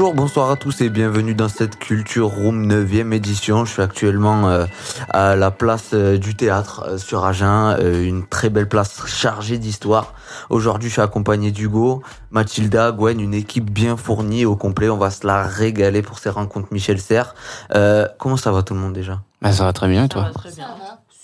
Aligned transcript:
Bonjour, 0.00 0.14
bonsoir 0.14 0.50
à 0.50 0.56
tous 0.56 0.80
et 0.80 0.88
bienvenue 0.88 1.34
dans 1.34 1.50
cette 1.50 1.78
Culture 1.78 2.28
Room 2.28 2.66
9e 2.66 3.12
édition. 3.12 3.66
Je 3.66 3.72
suis 3.72 3.82
actuellement 3.82 4.48
euh, 4.48 4.64
à 5.10 5.36
la 5.36 5.50
place 5.50 5.90
euh, 5.92 6.16
du 6.16 6.34
théâtre 6.34 6.84
euh, 6.88 6.96
sur 6.96 7.26
Agen, 7.26 7.76
euh, 7.78 8.02
une 8.02 8.26
très 8.26 8.48
belle 8.48 8.66
place 8.66 9.06
chargée 9.06 9.58
d'histoire. 9.58 10.14
Aujourd'hui, 10.48 10.88
je 10.88 10.94
suis 10.94 11.02
accompagné 11.02 11.50
d'Hugo, 11.50 12.02
Mathilda, 12.30 12.92
Gwen, 12.92 13.20
une 13.20 13.34
équipe 13.34 13.70
bien 13.70 13.98
fournie 13.98 14.46
au 14.46 14.56
complet. 14.56 14.88
On 14.88 14.96
va 14.96 15.10
se 15.10 15.26
la 15.26 15.42
régaler 15.42 16.00
pour 16.00 16.18
ces 16.18 16.30
rencontres 16.30 16.68
Michel 16.70 16.98
Serres. 16.98 17.34
Euh, 17.74 18.08
comment 18.18 18.38
ça 18.38 18.52
va 18.52 18.62
tout 18.62 18.72
le 18.72 18.80
monde 18.80 18.94
déjà? 18.94 19.20
Bah, 19.42 19.52
ça 19.52 19.66
va 19.66 19.74
très 19.74 19.88
bien 19.88 20.04
et 20.04 20.08
toi? 20.08 20.30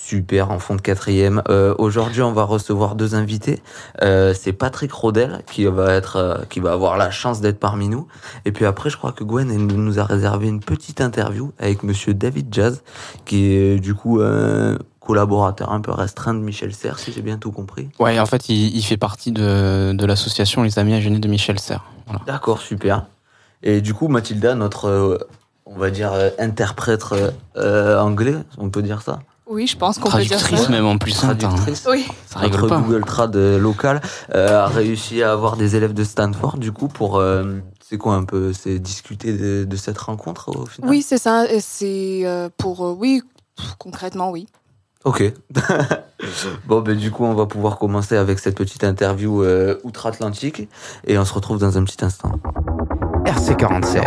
Super, 0.06 0.52
en 0.52 0.60
fond 0.60 0.77
de 0.77 0.80
quatrième. 0.80 1.42
Euh, 1.48 1.74
Aujourd'hui, 1.78 2.23
on 2.23 2.30
va 2.30 2.45
recevoir 2.45 2.95
deux 2.95 3.16
invités. 3.16 3.60
Euh, 4.02 4.34
c'est 4.34 4.52
Patrick 4.52 4.92
Rodel 4.92 5.42
qui 5.51 5.64
va 5.64 5.95
être, 5.95 6.14
euh, 6.14 6.37
qui 6.48 6.60
va 6.60 6.70
avoir 6.70 6.97
la 6.97 7.10
chance 7.10 7.41
d'être 7.41 7.59
parmi 7.59 7.88
nous. 7.88 8.06
Et 8.45 8.52
puis 8.52 8.66
après, 8.66 8.88
je 8.88 8.97
crois 8.97 9.11
que 9.11 9.24
Gwen 9.24 9.50
elle 9.50 9.66
nous 9.66 9.98
a 9.98 10.05
réservé 10.05 10.47
une 10.47 10.61
petite 10.61 11.00
interview 11.00 11.50
avec 11.59 11.83
Monsieur 11.83 12.14
David 12.14 12.55
Jazz, 12.55 12.84
qui 13.24 13.47
est 13.47 13.80
du 13.80 13.95
coup 13.95 14.20
un 14.23 14.78
collaborateur 15.00 15.73
un 15.73 15.80
peu 15.80 15.91
restreint 15.91 16.34
de 16.34 16.38
Michel 16.38 16.72
Serres, 16.72 17.00
si 17.00 17.11
j'ai 17.11 17.22
bien 17.22 17.36
tout 17.36 17.50
compris. 17.50 17.88
Ouais, 17.98 18.20
en 18.20 18.27
fait, 18.27 18.48
il, 18.48 18.77
il 18.77 18.83
fait 18.83 18.97
partie 18.97 19.33
de, 19.33 19.92
de 19.92 20.06
l'association 20.06 20.62
Les 20.62 20.78
Amis 20.78 20.94
Agenais 20.94 21.19
de 21.19 21.28
Michel 21.28 21.59
Serres. 21.59 21.84
Voilà. 22.06 22.22
D'accord, 22.27 22.61
super. 22.61 23.06
Et 23.64 23.81
du 23.81 23.92
coup, 23.92 24.06
Mathilda, 24.06 24.55
notre, 24.55 25.27
on 25.64 25.77
va 25.77 25.91
dire 25.91 26.12
interprète 26.38 27.03
anglais, 27.56 28.36
on 28.59 28.70
peut 28.70 28.83
dire 28.83 29.03
ça? 29.03 29.19
Oui, 29.57 29.67
je 29.67 29.77
pense 29.77 29.99
qu'on 29.99 30.11
peut 30.11 30.19
dire 30.19 30.39
ça. 30.39 30.45
Traductrice 30.49 30.69
même 30.69 30.85
en 30.85 30.99
plus. 30.99 31.17
hein. 31.25 31.35
Traductrice. 31.35 31.87
Oui. 31.91 32.07
Ça 32.27 32.41
rigole 32.41 32.61
Notre 32.61 32.75
pas. 32.75 32.81
Google 32.83 33.05
Trad 33.07 33.35
euh, 33.37 33.59
local 33.59 34.03
euh, 34.35 34.65
a 34.65 34.67
réussi 34.67 35.23
à 35.23 35.33
avoir 35.33 35.57
des 35.57 35.77
élèves 35.77 35.95
de 35.95 36.05
Stanford 36.05 36.59
du 36.59 36.73
coup 36.73 36.89
pour 36.89 37.17
euh, 37.17 37.55
c'est 37.89 37.97
quoi 37.97 38.15
un 38.17 38.25
peu 38.25 38.53
c'est 38.53 38.79
discuter 38.79 39.33
de, 39.33 39.65
de 39.65 39.77
cette 39.77 39.97
rencontre 39.97 40.51
au 40.55 40.67
final? 40.67 40.91
Oui, 40.91 41.01
c'est 41.01 41.17
ça. 41.17 41.47
C'est 41.61 42.21
euh, 42.27 42.51
pour. 42.59 42.84
euh, 42.84 42.95
oui, 42.99 43.23
concrètement, 43.79 44.31
oui. 44.31 44.47
ok 45.07 45.33
bon 46.67 46.81
ben 46.83 46.97
du 46.97 47.11
coup 47.11 47.25
on 47.25 47.34
va 47.34 47.47
pouvoir 47.47 47.79
commencer 47.79 48.17
avec 48.17 48.39
cette 48.39 48.57
petite 48.57 48.84
interview 48.84 49.43
euh, 49.43 49.79
outre-Atlantique 49.84 50.69
et 51.07 51.17
on 51.19 51.25
se 51.25 51.33
retrouve 51.33 51.59
dans 51.59 51.79
un 51.79 51.84
petit 51.84 52.05
instant 52.05 52.33
RC47. 53.25 54.03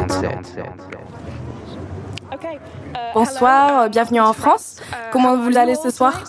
Bonsoir, 3.13 3.83
euh, 3.83 3.89
bienvenue 3.89 4.21
en 4.21 4.33
France. 4.33 4.77
Comment 5.11 5.37
vous 5.37 5.57
allez 5.57 5.75
ce 5.75 5.89
soir 5.89 6.13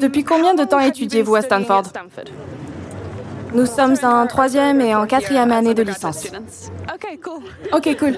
Depuis 0.00 0.24
combien 0.24 0.54
de 0.54 0.64
temps 0.64 0.80
étudiez-vous 0.80 1.34
à 1.34 1.42
Stanford 1.42 1.84
Nous 3.54 3.66
sommes 3.66 3.96
en 4.02 4.26
troisième 4.26 4.80
et 4.80 4.94
en 4.94 5.06
quatrième 5.06 5.52
année 5.52 5.74
de 5.74 5.82
licence. 5.82 6.26
Ok, 7.72 7.96
cool. 7.98 8.16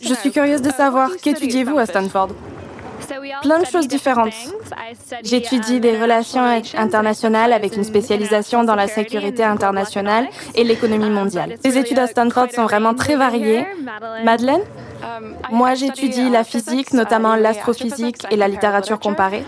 Je 0.00 0.14
suis 0.14 0.30
curieuse 0.30 0.62
de 0.62 0.70
savoir, 0.70 1.10
qu'étudiez-vous 1.22 1.78
à 1.78 1.86
Stanford? 1.86 2.28
Plein 3.42 3.60
de 3.60 3.66
choses 3.66 3.88
différentes. 3.88 4.34
J'étudie 5.22 5.80
des 5.80 6.00
relations 6.00 6.42
internationales 6.76 7.52
avec 7.52 7.76
une 7.76 7.84
spécialisation 7.84 8.64
dans 8.64 8.74
la 8.74 8.88
sécurité 8.88 9.44
internationale 9.44 10.28
et 10.54 10.64
l'économie 10.64 11.10
mondiale. 11.10 11.54
Les 11.64 11.78
études 11.78 11.98
à 11.98 12.06
Stanford 12.06 12.50
sont 12.52 12.64
vraiment 12.64 12.94
très 12.94 13.16
variées. 13.16 13.66
Madeleine 14.24 14.62
Moi, 15.50 15.74
j'étudie 15.74 16.30
la 16.30 16.44
physique, 16.44 16.92
notamment 16.92 17.34
l'astrophysique 17.36 18.26
et 18.30 18.36
la 18.36 18.48
littérature 18.48 18.98
comparée. 18.98 19.44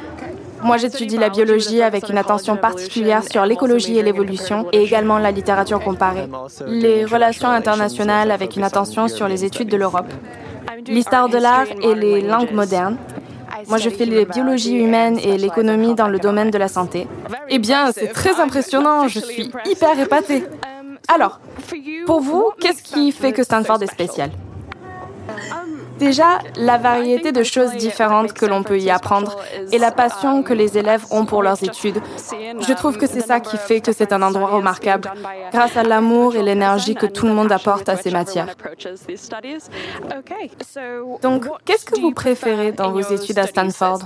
Moi, 0.62 0.76
j'étudie 0.76 1.16
la 1.16 1.30
biologie 1.30 1.82
avec 1.82 2.08
une 2.10 2.18
attention 2.18 2.56
particulière 2.56 3.22
sur 3.24 3.46
l'écologie 3.46 3.98
et 3.98 4.02
l'évolution, 4.02 4.66
et 4.72 4.82
également 4.82 5.18
la 5.18 5.30
littérature 5.30 5.80
comparée. 5.80 6.28
Les 6.66 7.04
relations 7.04 7.48
internationales 7.48 8.30
avec 8.30 8.56
une 8.56 8.64
attention 8.64 9.08
sur 9.08 9.26
les 9.26 9.44
études 9.44 9.68
de 9.68 9.76
l'Europe. 9.78 10.12
L'histoire 10.86 11.28
de 11.28 11.38
l'art 11.38 11.66
et 11.82 11.94
les 11.94 12.20
langues 12.20 12.52
modernes. 12.52 12.96
Moi, 13.68 13.78
je 13.78 13.90
fais 13.90 14.06
les 14.06 14.24
biologies 14.24 14.76
humaines 14.76 15.18
et 15.18 15.36
l'économie 15.36 15.94
dans 15.94 16.08
le 16.08 16.18
domaine 16.18 16.50
de 16.50 16.58
la 16.58 16.68
santé. 16.68 17.06
Eh 17.48 17.58
bien, 17.58 17.92
c'est 17.92 18.08
très 18.08 18.40
impressionnant. 18.40 19.08
Je 19.08 19.20
suis 19.20 19.50
hyper 19.66 19.98
épatée. 19.98 20.44
Alors, 21.08 21.40
pour 22.06 22.20
vous, 22.20 22.50
qu'est-ce 22.60 22.82
qui 22.82 23.12
fait 23.12 23.32
que 23.32 23.42
Stanford 23.42 23.82
est 23.82 23.92
spécial? 23.92 24.30
Déjà, 26.00 26.38
la 26.56 26.78
variété 26.78 27.30
de 27.30 27.42
choses 27.42 27.72
différentes 27.76 28.32
que 28.32 28.46
l'on 28.46 28.62
peut 28.62 28.78
y 28.78 28.90
apprendre 28.90 29.36
et 29.70 29.76
la 29.76 29.92
passion 29.92 30.42
que 30.42 30.54
les 30.54 30.78
élèves 30.78 31.04
ont 31.10 31.26
pour 31.26 31.42
leurs 31.42 31.62
études. 31.62 32.00
Je 32.66 32.72
trouve 32.72 32.96
que 32.96 33.06
c'est 33.06 33.20
ça 33.20 33.38
qui 33.38 33.58
fait 33.58 33.82
que 33.82 33.92
c'est 33.92 34.14
un 34.14 34.22
endroit 34.22 34.48
remarquable, 34.48 35.12
grâce 35.52 35.76
à 35.76 35.82
l'amour 35.82 36.36
et 36.36 36.42
l'énergie 36.42 36.94
que 36.94 37.04
tout 37.04 37.26
le 37.26 37.34
monde 37.34 37.52
apporte 37.52 37.90
à 37.90 37.98
ces 37.98 38.10
matières. 38.10 38.46
Donc, 41.20 41.46
qu'est-ce 41.66 41.84
que 41.84 42.00
vous 42.00 42.12
préférez 42.12 42.72
dans 42.72 42.92
vos 42.92 43.02
études 43.02 43.38
à 43.38 43.46
Stanford 43.46 44.00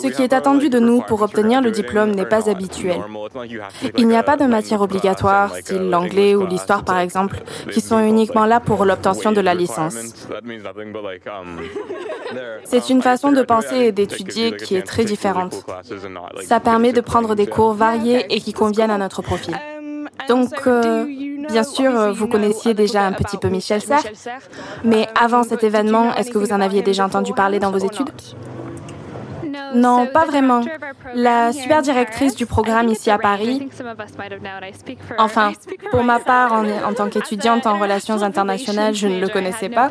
Ce 0.00 0.06
qui 0.06 0.22
est 0.22 0.32
attendu 0.32 0.68
de 0.70 0.78
nous 0.78 1.00
pour 1.02 1.20
obtenir 1.22 1.60
le 1.62 1.72
diplôme 1.72 2.12
n'est 2.12 2.26
pas 2.26 2.48
habituel. 2.48 3.00
Il 3.98 4.06
n'y 4.06 4.16
a 4.16 4.22
pas 4.22 4.36
de 4.36 4.44
matières 4.44 4.82
obligatoires, 4.82 5.56
style 5.56 5.90
l'anglais 5.90 6.36
ou 6.36 6.46
l'histoire 6.46 6.84
par 6.84 6.98
exemple, 6.98 7.42
qui 7.72 7.80
sont 7.80 7.98
uniquement 7.98 8.46
là 8.46 8.60
pour 8.60 8.84
l'obtention 8.84 9.32
de 9.32 9.40
la 9.40 9.54
licence. 9.54 9.96
C'est 12.64 12.90
une 12.90 13.02
façon 13.02 13.32
de 13.32 13.42
penser 13.42 13.76
et 13.76 13.92
d'étudier 13.92 14.56
qui 14.56 14.76
est 14.76 14.82
très 14.82 15.04
différente. 15.04 15.64
Ça 16.42 16.60
permet 16.60 16.92
de 16.92 17.00
prendre 17.00 17.34
des 17.34 17.46
cours 17.46 17.72
variés 17.72 18.26
et 18.30 18.40
qui 18.40 18.52
conviennent 18.52 18.90
à 18.90 18.98
notre 18.98 19.22
profil. 19.22 19.56
Donc, 20.28 20.66
euh, 20.66 21.04
bien 21.48 21.62
sûr, 21.62 22.12
vous 22.12 22.26
connaissiez 22.26 22.74
déjà 22.74 23.06
un 23.06 23.12
petit 23.12 23.36
peu 23.36 23.48
Michel 23.48 23.80
Serres, 23.80 24.02
mais 24.84 25.06
avant 25.20 25.44
cet 25.44 25.62
événement, 25.62 26.14
est-ce 26.14 26.30
que 26.30 26.38
vous 26.38 26.52
en 26.52 26.60
aviez 26.60 26.82
déjà 26.82 27.04
entendu 27.04 27.32
parler 27.32 27.58
dans 27.58 27.70
vos 27.70 27.78
études? 27.78 28.10
Non, 29.76 30.06
pas 30.06 30.24
vraiment. 30.24 30.62
La 31.14 31.52
super 31.52 31.82
directrice 31.82 32.34
du 32.34 32.46
programme 32.46 32.88
ici 32.88 33.10
à 33.10 33.18
Paris, 33.18 33.68
enfin, 35.18 35.52
pour 35.90 36.04
ma 36.04 36.18
part, 36.18 36.52
en, 36.52 36.64
en 36.66 36.94
tant 36.94 37.08
qu'étudiante 37.08 37.66
en 37.66 37.78
relations 37.78 38.22
internationales, 38.22 38.94
je 38.94 39.06
ne 39.06 39.20
le 39.20 39.28
connaissais 39.28 39.68
pas. 39.68 39.90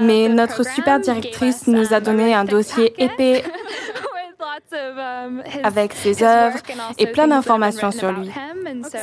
Mais 0.00 0.28
notre 0.28 0.64
super 0.64 1.00
directrice 1.00 1.66
nous 1.66 1.92
a 1.92 2.00
donné 2.00 2.34
un 2.34 2.44
dossier 2.44 2.92
épais 3.02 3.44
avec 5.62 5.92
ses 5.92 6.22
œuvres 6.22 6.58
et 6.98 7.06
plein 7.06 7.28
d'informations 7.28 7.90
sur 7.90 8.12
lui. 8.12 8.30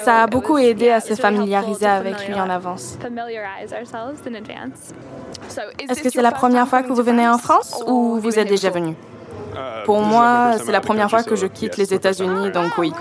Ça 0.03 0.23
a 0.23 0.27
beaucoup 0.27 0.57
aidé 0.57 0.89
à 0.89 0.99
se 0.99 1.15
familiariser 1.15 1.85
avec 1.85 2.27
lui 2.27 2.35
en 2.35 2.49
avance. 2.49 2.97
Est-ce 5.89 6.01
que 6.01 6.09
c'est 6.09 6.21
la 6.21 6.31
première 6.31 6.67
fois 6.67 6.83
que 6.83 6.91
vous 6.91 7.03
venez 7.03 7.27
en 7.27 7.37
France? 7.37 7.83
Ou 7.87 8.19
vous 8.19 8.37
êtes 8.39 8.47
déjà 8.47 8.69
venu? 8.69 8.95
Pour 9.85 10.01
moi, 10.01 10.53
c'est 10.63 10.71
la 10.71 10.81
première 10.81 11.09
fois 11.09 11.23
que 11.23 11.35
je 11.35 11.47
quitte 11.47 11.77
les 11.77 11.93
États-Unis, 11.93 12.51
donc 12.51 12.77
oui. 12.77 12.93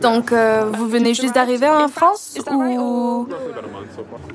Donc, 0.00 0.32
euh, 0.32 0.70
vous 0.72 0.86
venez 0.86 1.14
juste 1.14 1.34
d'arriver 1.34 1.68
en 1.68 1.88
France 1.88 2.38
ou 2.50 3.26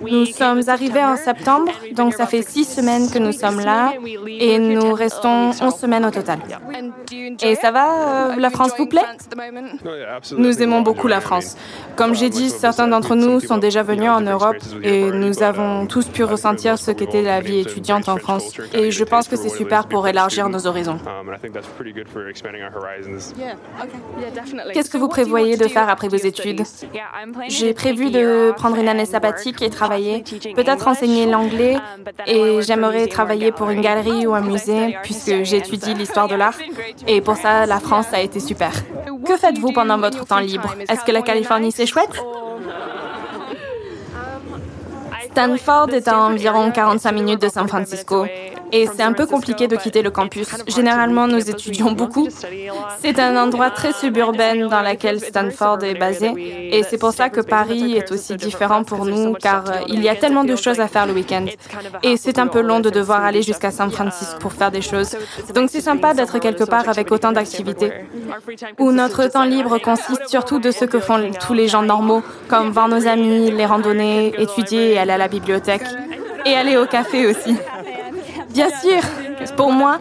Nous 0.01 0.25
sommes 0.25 0.61
arrivés 0.67 1.03
en 1.03 1.15
septembre, 1.15 1.71
donc 1.93 2.13
ça 2.13 2.25
fait 2.25 2.41
six 2.41 2.65
semaines 2.65 3.09
que 3.09 3.19
nous 3.19 3.31
sommes 3.31 3.59
là 3.59 3.93
et 4.27 4.57
nous 4.59 4.93
restons 4.93 5.51
onze 5.61 5.75
semaines 5.75 6.05
au 6.05 6.11
total. 6.11 6.39
Et 7.43 7.55
ça 7.55 7.71
va 7.71 8.31
euh, 8.31 8.35
La 8.37 8.49
France 8.49 8.71
vous 8.77 8.87
plaît? 8.87 9.05
Nous 10.37 10.61
aimons 10.61 10.81
beaucoup 10.81 11.07
la 11.07 11.21
France. 11.21 11.55
Comme 11.95 12.15
j'ai 12.15 12.29
dit, 12.29 12.49
certains 12.49 12.87
d'entre 12.87 13.15
nous 13.15 13.39
sont 13.39 13.57
déjà 13.57 13.83
venus 13.83 14.09
en 14.09 14.21
Europe 14.21 14.57
et 14.81 15.11
nous 15.11 15.43
avons 15.43 15.85
tous 15.85 16.07
pu 16.07 16.23
ressentir 16.23 16.77
ce 16.77 16.91
qu'était 16.91 17.21
la 17.21 17.39
vie 17.41 17.59
étudiante 17.59 18.09
en 18.09 18.17
France. 18.17 18.57
Et 18.73 18.91
je 18.91 19.03
pense 19.03 19.27
que 19.27 19.35
c'est 19.35 19.49
super 19.49 19.87
pour 19.87 20.07
élargir 20.07 20.49
nos 20.49 20.65
horizons. 20.67 20.99
Qu'est-ce 24.73 24.89
que 24.89 24.97
vous 24.97 25.07
prévoyez 25.07 25.57
de 25.57 25.67
faire 25.67 25.89
après 25.89 26.07
vos 26.07 26.17
études? 26.17 26.63
J'ai 27.47 27.73
prévu 27.73 28.09
de 28.09 28.51
prendre 28.55 28.77
une 28.77 28.87
année 28.87 29.05
sabbatique 29.05 29.61
et 29.61 29.69
travailler, 29.69 30.23
peut-être 30.55 30.87
enseigner 30.87 31.25
l'anglais, 31.25 31.77
et 32.25 32.61
j'aimerais 32.61 33.07
travailler 33.07 33.51
pour 33.51 33.69
une 33.69 33.81
galerie 33.81 34.27
ou 34.27 34.33
un 34.33 34.41
musée, 34.41 34.97
puisque 35.03 35.43
j'étudie 35.43 35.93
l'histoire 35.93 36.27
de 36.27 36.35
l'art. 36.35 36.57
Et 37.07 37.21
pour 37.21 37.35
ça, 37.35 37.65
la 37.65 37.79
France 37.79 38.07
a 38.13 38.21
été 38.21 38.39
super. 38.39 38.71
Que 39.25 39.37
faites-vous 39.37 39.73
pendant 39.73 39.97
votre 39.97 40.25
temps 40.25 40.39
libre? 40.39 40.75
Est-ce 40.89 41.03
que 41.03 41.11
la 41.11 41.21
Californie, 41.21 41.71
c'est 41.71 41.85
chouette? 41.85 42.21
Stanford 45.31 45.89
est 45.93 46.07
à 46.07 46.19
environ 46.19 46.71
45 46.71 47.11
minutes 47.11 47.41
de 47.41 47.49
San 47.49 47.67
Francisco 47.67 48.25
et 48.73 48.87
c'est 48.93 49.03
un 49.03 49.13
peu 49.13 49.27
compliqué 49.27 49.67
de 49.67 49.75
quitter 49.75 50.01
le 50.01 50.09
campus. 50.09 50.47
Généralement, 50.67 51.27
nous 51.27 51.49
étudions 51.49 51.91
beaucoup. 51.91 52.27
C'est 52.99 53.19
un 53.19 53.37
endroit 53.37 53.69
très 53.69 53.93
suburbain 53.93 54.67
dans 54.67 54.81
lequel 54.81 55.19
Stanford 55.19 55.83
est 55.83 55.93
basé. 55.93 56.31
Et 56.75 56.81
c'est 56.83 56.97
pour 56.97 57.13
ça 57.13 57.29
que 57.29 57.41
Paris 57.41 57.95
est 57.95 58.11
aussi 58.11 58.35
différent 58.35 58.83
pour 58.83 59.05
nous 59.05 59.33
car 59.33 59.63
il 59.87 60.01
y 60.01 60.09
a 60.09 60.15
tellement 60.15 60.43
de 60.43 60.55
choses 60.55 60.79
à 60.79 60.87
faire 60.87 61.05
le 61.05 61.13
week-end. 61.13 61.45
et 62.01 62.17
c'est 62.17 62.39
un 62.39 62.47
peu 62.47 62.61
long 62.61 62.79
de 62.79 62.89
devoir 62.89 63.23
aller 63.23 63.43
jusqu'à 63.43 63.69
San 63.71 63.91
Francisco 63.91 64.39
pour 64.39 64.53
faire 64.53 64.71
des 64.71 64.81
choses. 64.81 65.15
Donc 65.53 65.69
c'est 65.69 65.81
sympa 65.81 66.15
d'être 66.15 66.39
quelque 66.39 66.63
part 66.63 66.89
avec 66.89 67.11
autant 67.11 67.31
d'activités. 67.31 67.91
où 68.79 68.91
notre 68.91 69.27
temps 69.27 69.43
libre 69.43 69.77
consiste 69.77 70.27
surtout 70.27 70.59
de 70.59 70.71
ce 70.71 70.85
que 70.85 70.99
font 70.99 71.19
tous 71.45 71.53
les 71.53 71.67
gens 71.67 71.83
normaux 71.83 72.23
comme 72.47 72.71
voir 72.71 72.87
nos 72.87 73.05
amis, 73.07 73.51
les 73.51 73.65
randonnées, 73.65 74.33
étudier 74.41 74.93
et 74.93 74.97
aller 74.97 75.11
à 75.11 75.17
la 75.17 75.27
bibliothèque 75.27 75.85
et 76.45 76.55
aller 76.55 76.77
au 76.77 76.85
café 76.85 77.27
aussi. 77.27 77.55
Bien 78.53 78.69
sûr, 78.69 79.01
pour 79.51 79.71
moi, 79.71 79.99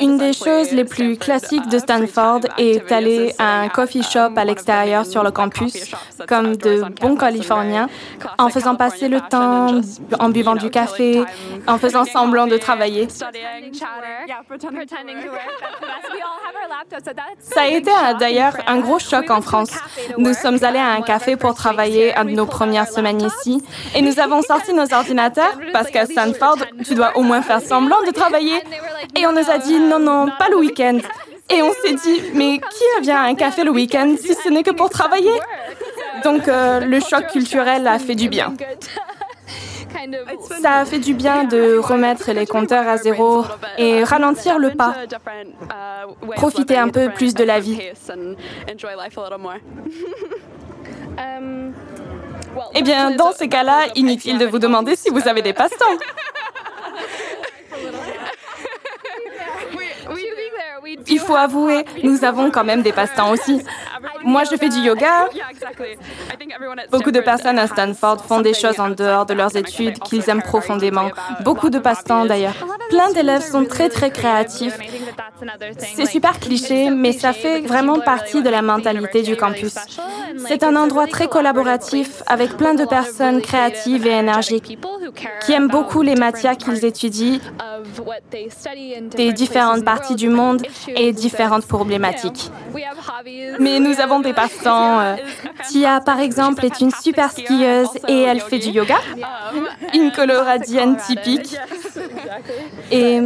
une 0.00 0.18
des 0.18 0.32
choses 0.32 0.72
les 0.72 0.84
plus 0.84 1.16
classiques 1.16 1.68
de 1.68 1.78
Stanford 1.78 2.40
est 2.58 2.90
aller 2.92 3.34
à 3.38 3.60
un 3.60 3.68
coffee 3.68 4.02
shop 4.02 4.32
à 4.36 4.44
l'extérieur 4.44 5.06
sur 5.06 5.22
le 5.22 5.30
campus, 5.30 5.94
comme 6.26 6.56
de 6.56 6.84
bons 7.00 7.16
Californiens, 7.16 7.88
en 8.38 8.48
faisant 8.48 8.74
passer 8.76 9.08
le 9.08 9.20
temps, 9.20 9.80
en 10.18 10.28
buvant 10.30 10.54
du 10.54 10.70
café, 10.70 11.22
en 11.66 11.78
faisant 11.78 12.04
semblant 12.04 12.46
de 12.46 12.56
travailler. 12.56 13.08
Ça 17.40 17.62
a 17.62 17.66
été 17.66 17.90
d'ailleurs 18.18 18.56
un 18.66 18.78
gros 18.78 18.98
choc 18.98 19.30
en 19.30 19.40
France. 19.40 19.72
Nous 20.18 20.34
sommes 20.34 20.62
allés 20.62 20.78
à 20.78 20.92
un 20.92 21.02
café 21.02 21.36
pour 21.36 21.54
travailler 21.54 22.14
un 22.16 22.24
de 22.24 22.30
nos 22.30 22.46
premières 22.46 22.88
semaines 22.88 23.20
ici. 23.20 23.62
Et 23.94 24.02
nous 24.02 24.18
avons 24.18 24.42
sorti 24.50 24.72
nos 24.72 24.92
ordinateurs 24.92 25.58
parce 25.72 25.90
qu'à 25.90 26.06
Stanford, 26.06 26.58
tu 26.84 26.94
dois 26.94 27.16
au 27.16 27.22
moins 27.22 27.42
faire 27.42 27.60
semblant 27.60 28.02
de 28.06 28.10
travailler. 28.10 28.53
Et 29.16 29.26
on 29.26 29.32
nous 29.32 29.50
a 29.50 29.58
dit 29.58 29.78
non, 29.78 29.98
non, 29.98 30.28
pas 30.38 30.48
le 30.48 30.56
week-end. 30.56 30.98
Et 31.50 31.62
on 31.62 31.72
s'est 31.72 31.94
dit, 31.94 32.22
mais 32.34 32.58
qui 32.58 33.02
vient 33.02 33.18
à 33.18 33.26
un 33.26 33.34
café 33.34 33.64
le 33.64 33.70
week-end 33.70 34.14
si 34.18 34.34
ce 34.34 34.48
n'est 34.48 34.62
que 34.62 34.70
pour 34.70 34.88
travailler? 34.90 35.38
Donc 36.24 36.48
euh, 36.48 36.80
le 36.80 37.00
choc 37.00 37.26
culturel 37.28 37.86
a 37.86 37.98
fait 37.98 38.14
du 38.14 38.28
bien. 38.28 38.54
Ça 40.60 40.78
a 40.78 40.84
fait 40.84 40.98
du 40.98 41.14
bien 41.14 41.44
de 41.44 41.78
remettre 41.78 42.32
les 42.32 42.46
compteurs 42.46 42.88
à 42.88 42.96
zéro 42.96 43.44
et 43.78 44.02
ralentir 44.04 44.58
le 44.58 44.70
pas. 44.70 44.94
Profiter 46.32 46.76
un 46.76 46.88
peu 46.88 47.10
plus 47.10 47.34
de 47.34 47.44
la 47.44 47.60
vie. 47.60 47.78
Eh 52.76 52.82
bien, 52.82 53.10
dans 53.10 53.32
ces 53.32 53.48
cas-là, 53.48 53.86
inutile 53.96 54.38
de 54.38 54.46
vous 54.46 54.60
demander 54.60 54.94
si 54.94 55.10
vous 55.10 55.26
avez 55.28 55.42
des 55.42 55.52
passe-temps. 55.52 55.84
Il 61.08 61.18
faut 61.18 61.34
avouer, 61.36 61.84
nous 62.02 62.24
avons 62.24 62.50
quand 62.50 62.64
même 62.64 62.82
des 62.82 62.92
passe-temps 62.92 63.30
aussi. 63.30 63.62
Moi, 64.22 64.42
je 64.50 64.56
fais 64.56 64.68
du 64.68 64.78
yoga. 64.78 65.28
Beaucoup 66.90 67.10
de 67.10 67.20
personnes 67.20 67.58
à 67.58 67.66
Stanford 67.66 68.24
font 68.24 68.40
des 68.40 68.54
choses 68.54 68.78
en 68.80 68.90
dehors 68.90 69.26
de 69.26 69.34
leurs 69.34 69.56
études 69.56 69.98
qu'ils 70.00 70.28
aiment 70.30 70.42
profondément. 70.42 71.10
Beaucoup 71.42 71.70
de 71.70 71.78
passe-temps 71.78 72.24
d'ailleurs. 72.24 72.54
Plein 72.90 73.10
d'élèves 73.12 73.42
sont 73.42 73.64
très 73.64 73.88
très 73.88 74.10
créatifs. 74.10 74.78
C'est 75.94 76.06
super 76.06 76.38
cliché, 76.38 76.90
mais 76.90 77.12
ça 77.12 77.32
fait 77.32 77.60
vraiment 77.60 77.98
partie 78.00 78.42
de 78.42 78.48
la 78.48 78.62
mentalité 78.62 79.22
du 79.22 79.36
campus. 79.36 79.74
C'est 80.46 80.62
un 80.62 80.76
endroit 80.76 81.06
très 81.06 81.28
collaboratif 81.28 82.22
avec 82.26 82.56
plein 82.56 82.74
de 82.74 82.84
personnes 82.84 83.40
créatives 83.40 84.06
et 84.06 84.10
énergiques 84.12 84.78
qui 85.44 85.52
aiment 85.52 85.68
beaucoup 85.68 86.02
les 86.02 86.16
matières 86.16 86.56
qu'ils 86.56 86.84
étudient 86.84 87.40
des 89.16 89.32
différentes 89.32 89.84
parties 89.84 90.14
du 90.14 90.28
monde 90.28 90.62
et 90.88 91.12
différentes 91.12 91.66
problématiques. 91.66 92.50
Mais 93.60 93.80
nous 93.80 94.00
avons 94.00 94.20
des 94.20 94.32
passe-temps. 94.32 95.00
Euh, 95.00 95.16
Tia, 95.68 96.00
par 96.00 96.20
exemple, 96.20 96.64
est 96.64 96.80
une 96.80 96.90
super 96.90 97.30
skieuse 97.30 97.88
et 98.08 98.22
elle 98.22 98.40
fait 98.40 98.58
du 98.58 98.70
yoga, 98.70 98.98
une 99.92 100.10
coloradienne 100.12 100.96
typique. 100.96 101.56
Et 102.90 103.20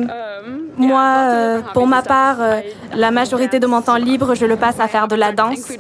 moi, 0.76 1.28
euh, 1.30 1.60
pour 1.78 1.86
ma 1.86 2.02
part, 2.02 2.40
euh, 2.40 2.60
la 2.92 3.12
majorité 3.12 3.60
de 3.60 3.66
mon 3.68 3.82
temps 3.82 3.98
libre, 3.98 4.34
je 4.34 4.46
le 4.46 4.56
passe 4.56 4.80
à 4.80 4.88
faire 4.88 5.06
de 5.06 5.14
la 5.14 5.30
danse. 5.30 5.70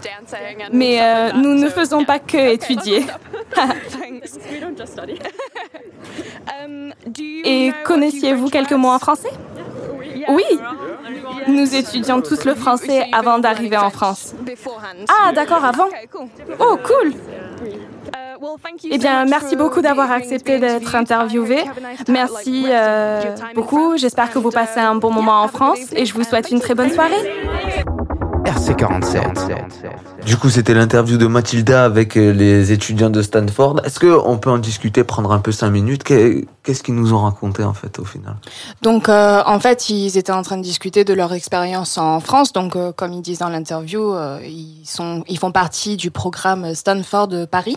Mais 0.72 1.32
nous 1.34 1.54
ne 1.54 1.68
faisons 1.68 2.04
pas 2.04 2.20
que 2.20 2.52
étudier. 2.52 3.04
Et 7.44 7.72
connaissiez-vous 7.84 8.48
quelques 8.48 8.74
mots 8.74 8.90
en 8.90 9.00
français? 9.00 9.30
Oui. 10.28 10.44
Nous 11.48 11.74
étudions 11.74 12.20
tous 12.20 12.44
le 12.44 12.54
français 12.54 13.06
avant 13.12 13.40
d'arriver 13.40 13.76
en 13.76 13.90
France. 13.90 14.36
Ah, 15.08 15.32
d'accord, 15.32 15.64
avant. 15.64 15.88
Oh, 16.60 16.78
cool. 16.84 17.12
Eh 18.90 18.98
bien, 18.98 19.24
merci 19.24 19.56
beaucoup 19.56 19.80
d'avoir 19.80 20.10
accepté 20.10 20.58
d'être 20.58 20.94
interviewé. 20.94 21.64
Merci 22.08 22.64
euh, 22.68 23.34
beaucoup. 23.54 23.96
J'espère 23.96 24.30
que 24.30 24.38
vous 24.38 24.50
passez 24.50 24.80
un 24.80 24.94
bon 24.94 25.12
moment 25.12 25.42
en 25.42 25.48
France 25.48 25.92
et 25.92 26.04
je 26.04 26.14
vous 26.14 26.24
souhaite 26.24 26.50
une 26.50 26.60
très 26.60 26.74
bonne 26.74 26.90
soirée. 26.90 27.14
RC47. 28.48 30.24
Du 30.24 30.36
coup, 30.36 30.48
c'était 30.48 30.72
l'interview 30.72 31.18
de 31.18 31.26
Mathilda 31.26 31.84
avec 31.84 32.16
euh, 32.16 32.32
les 32.32 32.72
étudiants 32.72 33.10
de 33.10 33.20
Stanford. 33.20 33.80
Est-ce 33.84 34.00
qu'on 34.00 34.38
peut 34.38 34.50
en 34.50 34.58
discuter, 34.58 35.04
prendre 35.04 35.32
un 35.32 35.38
peu 35.38 35.52
cinq 35.52 35.70
minutes? 35.70 36.02
Qu'est-ce 36.02 36.82
qu'ils 36.82 36.94
nous 36.94 37.12
ont 37.12 37.18
raconté 37.18 37.62
en 37.62 37.74
fait 37.74 37.98
au 37.98 38.04
final? 38.04 38.36
Donc, 38.82 39.08
euh, 39.08 39.42
en 39.44 39.60
fait, 39.60 39.90
ils 39.90 40.16
étaient 40.16 40.32
en 40.32 40.42
train 40.42 40.56
de 40.56 40.62
discuter 40.62 41.04
de 41.04 41.12
leur 41.12 41.32
expérience 41.34 41.98
en 41.98 42.20
France. 42.20 42.52
Donc, 42.52 42.74
euh, 42.74 42.90
comme 42.92 43.12
ils 43.12 43.22
disent 43.22 43.40
dans 43.40 43.48
l'interview, 43.48 44.14
ils 44.42 44.82
sont, 44.84 45.24
ils 45.28 45.38
font 45.38 45.52
partie 45.52 45.96
du 45.96 46.10
programme 46.10 46.74
Stanford 46.74 47.46
Paris. 47.50 47.76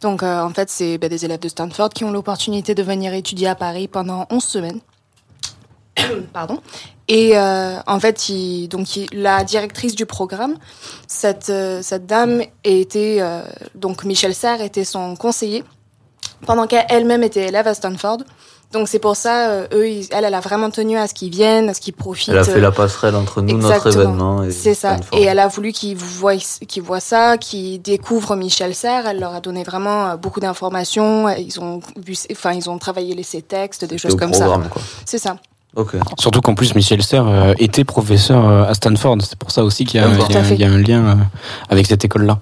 Donc, 0.00 0.22
en 0.22 0.50
fait, 0.50 0.70
c'est 0.70 0.98
ben, 0.98 1.08
des 1.08 1.24
élèves 1.24 1.40
de 1.40 1.48
Stanford 1.48 1.90
qui 1.90 2.04
ont 2.04 2.10
l'opportunité 2.10 2.74
de 2.74 2.82
venir 2.82 3.14
étudier 3.14 3.48
à 3.48 3.54
Paris 3.54 3.88
pendant 3.88 4.26
11 4.30 4.42
semaines. 4.42 4.80
Pardon. 6.32 6.60
Et 7.08 7.36
euh, 7.36 7.78
en 7.86 8.00
fait, 8.00 8.30
donc 8.68 8.86
la 9.12 9.44
directrice 9.44 9.94
du 9.94 10.06
programme, 10.06 10.56
cette, 11.06 11.50
euh, 11.50 11.82
cette 11.82 12.06
dame 12.06 12.42
était 12.64 13.18
euh, 13.20 13.42
donc 13.74 14.04
Michel 14.04 14.34
Serre 14.34 14.62
était 14.62 14.84
son 14.84 15.14
conseiller 15.14 15.64
pendant 16.46 16.66
qu'elle-même 16.66 17.22
était 17.22 17.46
élève 17.48 17.66
à 17.66 17.74
Stanford. 17.74 18.18
Donc 18.74 18.88
c'est 18.88 18.98
pour 18.98 19.16
ça, 19.16 19.48
euh, 19.48 19.66
eux, 19.72 19.86
elle, 19.86 20.24
elle 20.24 20.34
a 20.34 20.40
vraiment 20.40 20.68
tenu 20.68 20.98
à 20.98 21.06
ce 21.06 21.14
qu'ils 21.14 21.30
viennent, 21.30 21.70
à 21.70 21.74
ce 21.74 21.80
qu'ils 21.80 21.94
profitent. 21.94 22.28
Elle 22.28 22.38
a 22.38 22.44
fait 22.44 22.60
la 22.60 22.72
passerelle 22.72 23.14
entre 23.14 23.40
nous, 23.40 23.56
notre 23.56 23.86
événement. 23.86 24.42
C'est 24.50 24.74
ça. 24.74 24.98
Et 25.12 25.22
elle 25.22 25.38
a 25.38 25.48
voulu 25.48 25.72
qu'ils 25.72 25.96
voient, 25.96 26.36
qu'ils 26.36 26.82
voient 26.82 27.00
ça, 27.00 27.38
qu'ils 27.38 27.80
découvrent 27.80 28.36
Michel 28.36 28.74
Serre. 28.74 29.06
Elle 29.06 29.20
leur 29.20 29.34
a 29.34 29.40
donné 29.40 29.64
vraiment 29.64 30.16
beaucoup 30.16 30.40
d'informations. 30.40 31.28
Ils 31.30 31.58
ont 31.60 31.80
vu, 31.96 32.14
enfin, 32.30 32.52
ils 32.52 32.68
ont 32.68 32.76
travaillé 32.76 33.14
les, 33.14 33.22
ses 33.22 33.40
textes, 33.40 33.84
des 33.84 33.96
choses 33.96 34.16
comme 34.16 34.34
ça. 34.34 34.60
C'est 35.06 35.18
ça. 35.18 35.36
Surtout 36.18 36.40
qu'en 36.40 36.54
plus, 36.54 36.74
Michel 36.74 37.02
Serre 37.02 37.26
euh, 37.26 37.54
était 37.58 37.84
professeur 37.84 38.48
euh, 38.48 38.64
à 38.64 38.74
Stanford. 38.74 39.18
C'est 39.20 39.38
pour 39.38 39.50
ça 39.50 39.64
aussi 39.64 39.84
qu'il 39.84 40.00
y, 40.00 40.04
a 40.04 40.06
un 40.06 40.78
lien 40.78 41.04
euh, 41.04 41.14
avec 41.68 41.86
cette 41.86 42.04
école-là. 42.04 42.38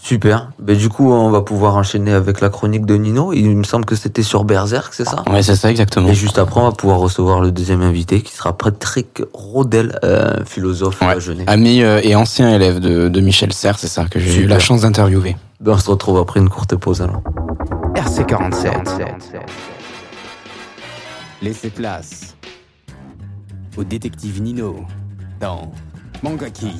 Super. 0.00 0.50
Ben, 0.58 0.76
du 0.76 0.88
coup, 0.88 1.12
on 1.12 1.30
va 1.30 1.42
pouvoir 1.42 1.76
enchaîner 1.76 2.12
avec 2.12 2.40
la 2.40 2.48
chronique 2.48 2.86
de 2.86 2.94
Nino. 2.94 3.32
Il 3.32 3.56
me 3.56 3.64
semble 3.64 3.84
que 3.84 3.94
c'était 3.94 4.22
sur 4.22 4.44
Berserk, 4.44 4.94
c'est 4.94 5.04
ça? 5.04 5.22
Ouais, 5.30 5.42
c'est 5.42 5.56
ça, 5.56 5.70
exactement. 5.70 6.08
Et 6.08 6.14
juste 6.14 6.38
après, 6.38 6.60
on 6.60 6.64
va 6.64 6.72
pouvoir 6.72 6.98
recevoir 6.98 7.40
le 7.40 7.50
deuxième 7.50 7.82
invité 7.82 8.22
qui 8.22 8.32
sera 8.32 8.56
Patrick 8.56 9.22
Rodel, 9.32 9.98
philosophe 10.46 11.00
ouais. 11.02 11.16
Ami 11.46 11.80
et 11.80 12.14
ancien 12.14 12.54
élève 12.54 12.80
de, 12.80 13.20
Michel 13.20 13.52
Serre, 13.52 13.78
c'est 13.78 13.88
ça, 13.88 14.06
que 14.06 14.18
j'ai 14.18 14.42
eu 14.42 14.46
la 14.46 14.58
chance 14.58 14.82
d'interviewer. 14.82 15.36
Ben, 15.60 15.72
on 15.72 15.78
se 15.78 15.90
retrouve 15.90 16.18
après 16.18 16.40
une 16.40 16.48
courte 16.48 16.76
pause 16.76 17.02
alors. 17.02 17.22
RC47. 17.94 19.08
Laissez 21.42 21.70
place 21.70 22.36
au 23.76 23.84
détective 23.84 24.42
Nino 24.42 24.76
dans 25.40 25.70
Mangaki. 26.22 26.72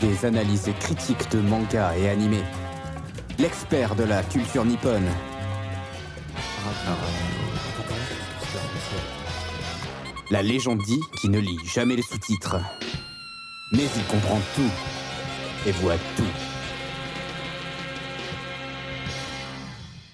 Des 0.00 0.24
analyses 0.24 0.70
critiques 0.80 1.30
de 1.30 1.40
manga 1.40 1.96
et 1.96 2.08
animés. 2.08 2.44
L'expert 3.38 3.94
de 3.94 4.04
la 4.04 4.22
culture 4.22 4.64
nippone. 4.64 5.08
La 10.30 10.42
légende 10.42 10.80
dit 10.86 11.00
qu'il 11.18 11.30
ne 11.30 11.38
lit 11.38 11.58
jamais 11.64 11.96
les 11.96 12.02
sous-titres. 12.02 12.56
Mais 13.72 13.84
il 13.96 14.04
comprend 14.04 14.40
tout 14.54 14.70
et 15.66 15.72
voit 15.72 15.96
tout. 16.16 16.24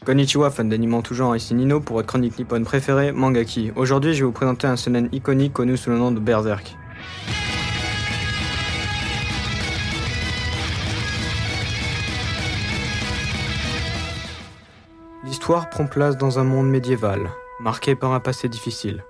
Konnichiwa, 0.05 0.51
fan 0.51 0.69
d'animants 0.69 1.03
tout 1.03 1.15
genre, 1.15 1.35
ici 1.35 1.55
Nino 1.55 1.81
pour 1.81 1.97
votre 1.97 2.09
chronique 2.09 2.39
nippone 2.39 2.65
préférée, 2.65 3.11
Mangaki. 3.11 3.73
Aujourd'hui, 3.75 4.13
je 4.15 4.21
vais 4.21 4.27
vous 4.27 4.33
présenter 4.33 4.67
un 4.67 4.77
shonen 4.77 5.09
iconique 5.13 5.55
connu 5.55 5.77
sous 5.77 5.91
le 5.91 5.99
nom 5.99 6.13
de 6.13 6.21
Berserk. 6.21 6.77
L'histoire 15.35 15.69
prend 15.69 15.87
place 15.87 16.17
dans 16.17 16.39
un 16.39 16.45
monde 16.45 16.71
médiéval, 16.71 17.29
marqué 17.59 17.97
par 17.97 18.13
un 18.13 18.21
passé 18.21 18.49
difficile. 18.49 19.05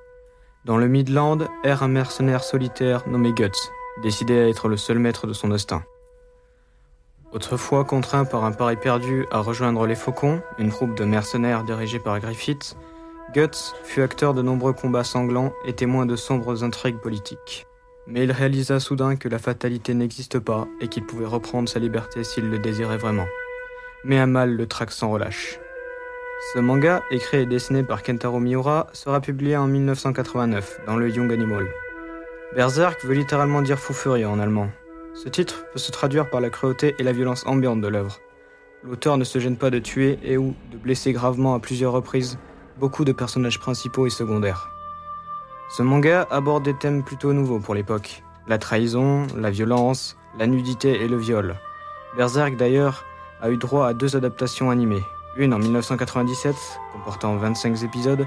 Dans 0.65 0.79
le 0.79 0.89
Midland 0.89 1.37
erre 1.65 1.83
un 1.83 1.89
mercenaire 1.89 2.43
solitaire 2.43 3.07
nommé 3.07 3.35
Guts, 3.35 3.71
décidé 4.03 4.39
à 4.39 4.49
être 4.49 4.69
le 4.69 4.79
seul 4.79 4.99
maître 4.99 5.27
de 5.27 5.35
son 5.35 5.49
destin. 5.49 5.83
Autrefois 7.33 7.85
contraint 7.85 8.25
par 8.25 8.45
un 8.45 8.53
pari 8.53 8.77
perdu 8.77 9.27
à 9.31 9.41
rejoindre 9.41 9.87
les 9.87 9.95
Faucons, 9.95 10.41
une 10.59 10.71
troupe 10.71 10.97
de 10.97 11.05
mercenaires 11.05 11.63
dirigée 11.63 11.99
par 11.99 12.19
Griffith, 12.21 12.75
Guts 13.35 13.75
fut 13.83 14.01
acteur 14.01 14.33
de 14.33 14.41
nombreux 14.41 14.73
combats 14.73 15.05
sanglants 15.05 15.53
et 15.67 15.75
témoin 15.75 16.07
de 16.07 16.17
sombres 16.17 16.65
intrigues 16.65 17.03
politiques. 17.03 17.67
Mais 18.07 18.25
il 18.25 18.33
réalisa 18.33 18.81
soudain 18.81 19.17
que 19.17 19.29
la 19.29 19.39
fatalité 19.39 19.93
n'existe 19.93 20.39
pas 20.39 20.67
et 20.81 20.89
qu'il 20.89 21.05
pouvait 21.05 21.27
reprendre 21.27 21.69
sa 21.69 21.81
liberté 21.81 22.25
s'il 22.25 22.49
le 22.49 22.59
désirait 22.59 22.97
vraiment. 22.97 23.27
Mais 24.05 24.19
un 24.19 24.27
mal 24.27 24.57
le 24.57 24.67
traque 24.67 24.91
sans 24.91 25.11
relâche. 25.11 25.61
Ce 26.53 26.59
manga, 26.59 27.03
écrit 27.11 27.39
et 27.39 27.47
dessiné 27.47 27.83
par 27.83 28.03
Kentaro 28.03 28.39
Miura, 28.39 28.89
sera 28.93 29.21
publié 29.21 29.57
en 29.57 29.67
1989 29.67 30.81
dans 30.87 30.97
le 30.97 31.09
Young 31.09 31.33
Animal. 31.33 31.67
Berserk 32.55 33.05
veut 33.05 33.15
littéralement 33.15 33.63
dire 33.63 33.79
fou 33.79 33.95
furieux 33.95 34.29
en 34.29 34.39
allemand, 34.39 34.69
ce 35.15 35.29
titre 35.29 35.65
peut 35.73 35.79
se 35.79 35.93
traduire 35.93 36.29
par 36.29 36.41
la 36.41 36.51
cruauté 36.51 36.97
et 36.99 37.05
la 37.05 37.13
violence 37.13 37.47
ambiante 37.47 37.81
de 37.81 37.87
l'œuvre. 37.87 38.19
L'auteur 38.83 39.17
ne 39.17 39.23
se 39.23 39.39
gêne 39.39 39.57
pas 39.57 39.71
de 39.71 39.79
tuer 39.79 40.19
et 40.25 40.37
ou 40.37 40.57
de 40.73 40.77
blesser 40.77 41.13
gravement 41.13 41.55
à 41.55 41.61
plusieurs 41.61 41.93
reprises 41.93 42.37
beaucoup 42.79 43.05
de 43.05 43.13
personnages 43.13 43.61
principaux 43.61 44.07
et 44.07 44.11
secondaires. 44.11 44.69
Ce 45.71 45.83
manga 45.83 46.27
aborde 46.31 46.65
des 46.65 46.75
thèmes 46.75 47.05
plutôt 47.05 47.33
nouveaux 47.33 47.61
pour 47.61 47.77
l'époque. 47.77 48.25
La 48.49 48.59
trahison, 48.59 49.29
la 49.37 49.51
violence, 49.51 50.17
la 50.37 50.49
nudité 50.49 51.01
et 51.01 51.07
le 51.07 51.17
viol. 51.17 51.55
Berserk 52.17 52.57
d'ailleurs 52.57 53.05
a 53.41 53.51
eu 53.51 53.57
droit 53.57 53.87
à 53.87 53.95
deux 53.95 54.17
adaptations 54.17 54.71
animées, 54.71 55.03
une 55.37 55.55
en 55.55 55.59
1997 55.59 56.55
comportant 56.93 57.37
25 57.37 57.83
épisodes 57.83 58.27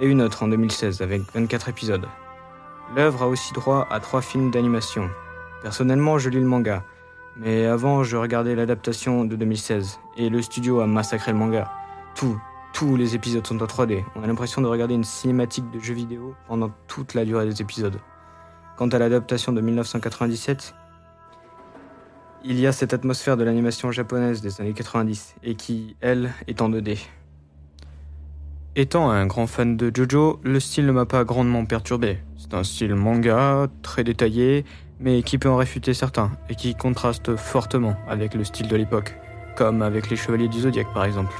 et 0.00 0.06
une 0.06 0.22
autre 0.22 0.42
en 0.42 0.48
2016 0.48 1.02
avec 1.02 1.22
24 1.34 1.68
épisodes. 1.68 2.06
L'œuvre 2.94 3.22
a 3.22 3.26
aussi 3.26 3.52
droit 3.52 3.86
à 3.90 3.98
trois 4.00 4.22
films 4.22 4.50
d'animation, 4.50 5.10
Personnellement, 5.62 6.18
je 6.18 6.30
lis 6.30 6.38
le 6.38 6.46
manga. 6.46 6.84
Mais 7.36 7.66
avant, 7.66 8.04
je 8.04 8.16
regardais 8.16 8.54
l'adaptation 8.54 9.24
de 9.24 9.36
2016. 9.36 9.98
Et 10.16 10.28
le 10.28 10.40
studio 10.40 10.80
a 10.80 10.86
massacré 10.86 11.32
le 11.32 11.38
manga. 11.38 11.68
Tout, 12.14 12.40
tous 12.72 12.96
les 12.96 13.14
épisodes 13.14 13.46
sont 13.46 13.60
en 13.60 13.66
3D. 13.66 14.04
On 14.14 14.22
a 14.22 14.26
l'impression 14.26 14.62
de 14.62 14.66
regarder 14.66 14.94
une 14.94 15.04
cinématique 15.04 15.68
de 15.70 15.80
jeu 15.80 15.94
vidéo 15.94 16.34
pendant 16.46 16.70
toute 16.86 17.14
la 17.14 17.24
durée 17.24 17.46
des 17.46 17.60
épisodes. 17.60 17.98
Quant 18.76 18.88
à 18.88 18.98
l'adaptation 18.98 19.52
de 19.52 19.60
1997, 19.60 20.74
il 22.44 22.60
y 22.60 22.66
a 22.66 22.72
cette 22.72 22.94
atmosphère 22.94 23.36
de 23.36 23.44
l'animation 23.44 23.90
japonaise 23.90 24.40
des 24.40 24.60
années 24.60 24.72
90 24.72 25.36
et 25.42 25.54
qui, 25.54 25.96
elle, 26.00 26.32
est 26.46 26.62
en 26.62 26.70
2D. 26.70 26.98
Étant 28.74 29.10
un 29.10 29.26
grand 29.26 29.46
fan 29.46 29.76
de 29.76 29.90
Jojo, 29.94 30.38
le 30.42 30.60
style 30.60 30.86
ne 30.86 30.92
m'a 30.92 31.06
pas 31.06 31.24
grandement 31.24 31.64
perturbé. 31.64 32.18
C'est 32.36 32.54
un 32.54 32.62
style 32.62 32.94
manga, 32.94 33.68
très 33.82 34.04
détaillé, 34.04 34.64
mais 35.00 35.22
qui 35.22 35.38
peut 35.38 35.48
en 35.48 35.56
réfuter 35.56 35.94
certains, 35.94 36.30
et 36.48 36.54
qui 36.54 36.74
contraste 36.74 37.36
fortement 37.36 37.96
avec 38.08 38.34
le 38.34 38.44
style 38.44 38.68
de 38.68 38.76
l'époque, 38.76 39.16
comme 39.56 39.82
avec 39.82 40.10
les 40.10 40.16
Chevaliers 40.16 40.48
du 40.48 40.60
Zodiaque 40.60 40.92
par 40.92 41.04
exemple. 41.04 41.34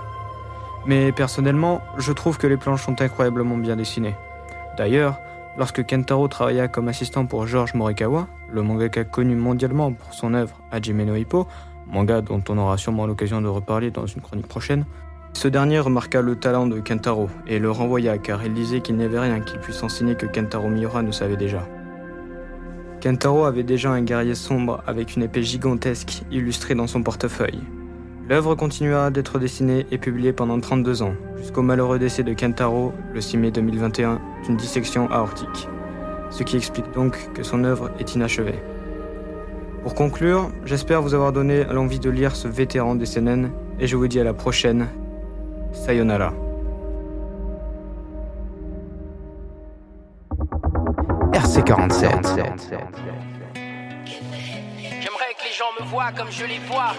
Mais 0.86 1.12
personnellement, 1.12 1.82
je 1.98 2.12
trouve 2.12 2.38
que 2.38 2.46
les 2.46 2.56
planches 2.56 2.84
sont 2.84 3.02
incroyablement 3.02 3.56
bien 3.56 3.76
dessinées. 3.76 4.14
D'ailleurs, 4.76 5.18
lorsque 5.58 5.84
Kentaro 5.86 6.28
travailla 6.28 6.68
comme 6.68 6.88
assistant 6.88 7.26
pour 7.26 7.46
George 7.46 7.74
Morikawa, 7.74 8.28
le 8.52 8.62
mangaka 8.62 9.04
connu 9.04 9.34
mondialement 9.36 9.92
pour 9.92 10.14
son 10.14 10.34
œuvre 10.34 10.60
Hajime 10.70 11.04
no 11.04 11.14
Hippo, 11.14 11.46
manga 11.86 12.20
dont 12.20 12.42
on 12.48 12.58
aura 12.58 12.76
sûrement 12.76 13.06
l'occasion 13.06 13.40
de 13.40 13.48
reparler 13.48 13.90
dans 13.90 14.06
une 14.06 14.20
chronique 14.20 14.48
prochaine, 14.48 14.84
ce 15.32 15.48
dernier 15.48 15.80
remarqua 15.80 16.22
le 16.22 16.36
talent 16.36 16.66
de 16.66 16.80
Kentaro 16.80 17.28
et 17.46 17.58
le 17.58 17.70
renvoya 17.70 18.16
car 18.16 18.44
il 18.44 18.54
disait 18.54 18.80
qu'il 18.80 18.96
n'y 18.96 19.04
avait 19.04 19.20
rien 19.20 19.40
qu'il 19.40 19.60
puisse 19.60 19.82
enseigner 19.82 20.14
que 20.14 20.26
Kentaro 20.26 20.68
Miura 20.68 21.02
ne 21.02 21.12
savait 21.12 21.36
déjà. 21.36 21.66
Kentaro 23.02 23.44
avait 23.44 23.62
déjà 23.62 23.90
un 23.90 24.00
guerrier 24.00 24.34
sombre 24.34 24.82
avec 24.86 25.14
une 25.14 25.22
épée 25.22 25.42
gigantesque 25.42 26.22
illustrée 26.30 26.74
dans 26.74 26.86
son 26.86 27.02
portefeuille. 27.02 27.60
L'œuvre 28.28 28.56
continua 28.56 29.10
d'être 29.10 29.38
dessinée 29.38 29.86
et 29.92 29.98
publiée 29.98 30.32
pendant 30.32 30.58
32 30.58 31.02
ans, 31.02 31.14
jusqu'au 31.36 31.62
malheureux 31.62 32.00
décès 32.00 32.24
de 32.24 32.34
Kentaro 32.34 32.92
le 33.14 33.20
6 33.20 33.36
mai 33.36 33.50
2021 33.52 34.20
d'une 34.44 34.56
dissection 34.56 35.08
aortique, 35.12 35.68
ce 36.30 36.42
qui 36.42 36.56
explique 36.56 36.90
donc 36.92 37.32
que 37.34 37.44
son 37.44 37.62
œuvre 37.62 37.92
est 38.00 38.16
inachevée. 38.16 38.58
Pour 39.84 39.94
conclure, 39.94 40.50
j'espère 40.64 41.02
vous 41.02 41.14
avoir 41.14 41.32
donné 41.32 41.62
l'envie 41.62 42.00
de 42.00 42.10
lire 42.10 42.34
ce 42.34 42.48
vétéran 42.48 42.96
des 42.96 43.06
CNN 43.06 43.50
et 43.78 43.86
je 43.86 43.94
vous 43.94 44.08
dis 44.08 44.18
à 44.18 44.24
la 44.24 44.34
prochaine. 44.34 44.88
Sayonara. 45.72 46.32
RC47. 51.32 52.56
Gens 55.56 55.72
me 55.80 55.86
voient 55.86 56.12
comme 56.14 56.30
je 56.30 56.44
les 56.44 56.58
vois. 56.68 56.92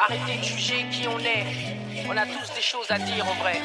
Arrêtez 0.00 0.38
de 0.38 0.42
juger 0.42 0.86
qui 0.90 1.06
on 1.06 1.20
est. 1.20 1.46
On 2.08 2.16
a 2.16 2.26
tous 2.26 2.52
des 2.52 2.60
choses 2.60 2.90
à 2.90 2.98
dire 2.98 3.24
en 3.30 3.34
vrai. 3.42 3.60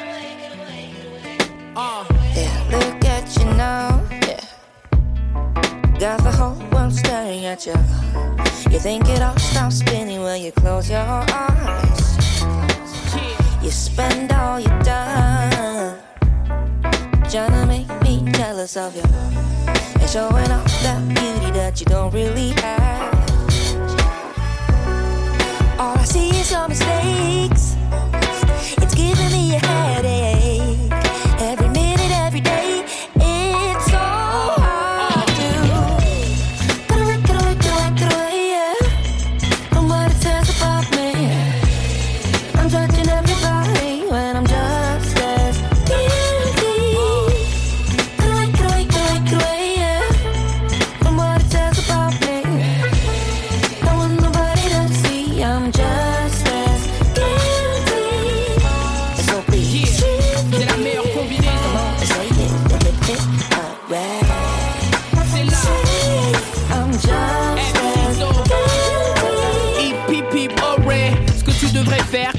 Uh. 1.76 2.04
Yeah, 2.36 2.50
look 2.70 3.04
at 3.04 3.36
you 3.40 3.46
now. 3.56 4.00
Yeah. 4.22 4.42
Got 5.98 6.24
the 6.24 6.32
whole 6.32 6.56
world 6.72 6.94
staring 6.94 7.48
at 7.48 7.66
you. 7.66 7.74
You 8.70 8.78
think 8.78 9.10
it 9.10 9.24
all 9.24 9.36
stops 9.40 9.80
spinning 9.80 10.22
when 10.22 10.40
you 10.44 10.52
close 10.52 10.88
your 10.88 11.00
eyes. 11.00 12.44
You 13.64 13.72
spend 13.72 14.32
all 14.34 14.60
your 14.60 14.84
time 14.84 15.98
trying 17.28 17.52
to 17.54 17.66
make 17.66 17.90
me 18.04 18.22
jealous 18.34 18.78
of 18.78 18.96
you 18.96 19.04
and 20.00 20.10
showing 20.10 20.52
off 20.52 20.84
that 20.84 21.02
beauty 21.08 21.52
that 21.54 21.80
you 21.80 21.88
don't 21.88 22.14
really 22.14 22.52
have. 22.62 23.21
I 26.02 26.04
see 26.04 26.34
some 26.44 26.70
mistakes. 26.70 27.71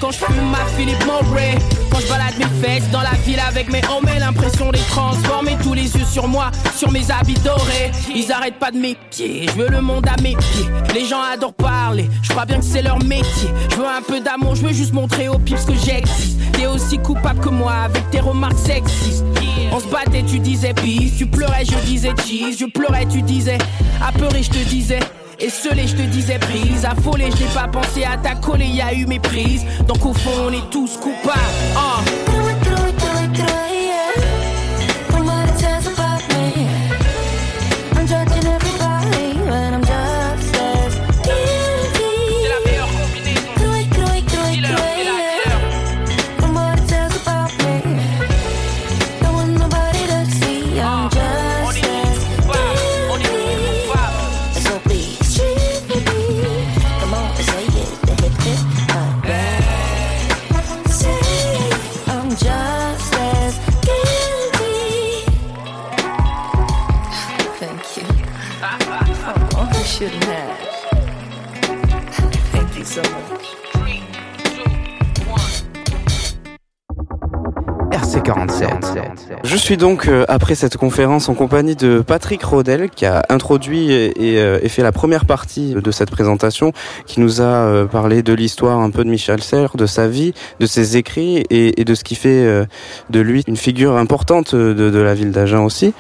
Quand 0.02 0.10
je 0.10 0.18
fume 0.18 0.50
ma 0.50 0.66
Philippe 0.76 1.06
Morray 1.06 1.54
Quand 1.90 2.00
je 2.00 2.08
balade 2.08 2.34
mes 2.36 2.60
fesses 2.60 2.90
dans 2.90 3.02
la 3.02 3.12
ville 3.24 3.38
avec 3.38 3.70
mes 3.70 3.80
hommes 3.88 4.08
L'impression 4.18 4.72
les 4.72 4.80
transformer 4.80 5.56
tous 5.62 5.74
les 5.74 5.96
yeux 5.96 6.04
sur 6.04 6.26
moi 6.26 6.50
Sur 6.76 6.90
mes 6.90 7.08
habits 7.10 7.38
dorés. 7.44 7.92
Ils 8.12 8.30
arrêtent 8.32 8.58
pas 8.58 8.72
de 8.72 8.78
m'épier 8.78 9.46
Je 9.48 9.52
veux 9.62 9.68
le 9.68 9.80
monde 9.80 10.06
à 10.08 10.20
mes 10.20 10.34
pieds. 10.34 10.66
Les 10.92 11.06
gens 11.06 11.22
adorent 11.22 11.54
parler 11.54 12.10
Je 12.22 12.30
crois 12.30 12.44
bien 12.44 12.58
que 12.58 12.64
c'est 12.64 12.82
leur 12.82 12.98
métier. 13.04 13.48
Je 13.70 13.76
veux 13.76 13.86
un 13.86 14.02
peu 14.02 14.20
d'amour 14.20 14.56
Je 14.56 14.62
veux 14.62 14.72
juste 14.72 14.92
montrer 14.92 15.28
aux 15.28 15.38
pips 15.38 15.64
que 15.64 15.74
j'existe. 15.74 16.38
T'es 16.52 16.66
aussi 16.66 16.98
coupable 16.98 17.40
que 17.40 17.50
moi 17.50 17.72
avec 17.72 18.10
tes 18.10 18.20
remarques 18.20 18.58
sexistes. 18.58 19.24
On 19.70 19.78
se 19.78 19.86
battait 19.86 20.24
tu 20.24 20.40
disais 20.40 20.74
peace. 20.74 21.12
Tu 21.16 21.26
pleurais 21.26 21.64
je 21.64 21.76
disais 21.86 22.12
cheese. 22.26 22.58
Je 22.58 22.66
pleurais 22.66 23.06
tu 23.06 23.22
disais 23.22 23.58
apeuré 24.04 24.42
je 24.42 24.50
te 24.50 24.68
disais 24.68 24.98
et 25.42 25.50
seulé, 25.50 25.88
je 25.88 25.96
te 25.96 26.02
disais 26.02 26.38
prise, 26.38 26.84
affolé, 26.84 27.24
je 27.36 27.42
n'ai 27.44 27.50
pas 27.50 27.66
pensé 27.66 28.04
à 28.04 28.16
ta 28.16 28.36
coller, 28.36 28.66
y 28.66 28.80
a 28.80 28.94
eu 28.94 29.06
méprise. 29.06 29.66
Donc 29.88 30.06
au 30.06 30.14
fond, 30.14 30.30
on 30.48 30.52
est 30.52 30.70
tous 30.70 30.96
coupables. 30.96 31.40
hein. 31.76 32.31
RC47. 69.92 70.08
Je 79.44 79.56
suis 79.56 79.76
donc 79.76 80.08
euh, 80.08 80.24
après 80.28 80.54
cette 80.54 80.78
conférence 80.78 81.28
en 81.28 81.34
compagnie 81.34 81.76
de 81.76 82.00
Patrick 82.00 82.42
Rodel 82.42 82.88
qui 82.88 83.04
a 83.04 83.22
introduit 83.28 83.92
et, 83.92 84.38
euh, 84.38 84.66
fait 84.66 84.82
la 84.82 84.92
première 84.92 85.26
partie 85.26 85.74
de 85.74 85.90
cette 85.90 86.10
présentation, 86.10 86.72
qui 87.06 87.20
nous 87.20 87.42
a 87.42 87.44
euh, 87.44 87.84
parlé 87.84 88.22
de 88.22 88.32
l'histoire 88.32 88.78
un 88.78 88.88
peu 88.88 89.04
de 89.04 89.10
Michel 89.10 89.42
Serres, 89.42 89.76
de 89.76 89.84
sa 89.84 90.08
vie, 90.08 90.32
de 90.58 90.64
ses 90.64 90.96
écrits 90.96 91.44
et, 91.50 91.84
de 91.84 91.94
ce 91.94 92.02
qui 92.02 92.14
fait 92.14 92.66
de 93.10 93.20
lui 93.20 93.44
une 93.46 93.58
figure 93.58 93.98
importante 93.98 94.54
de, 94.54 94.72
de 94.72 94.98
la 94.98 95.12
ville 95.12 95.32
d'Agen 95.32 95.64
aussi. 95.64 95.92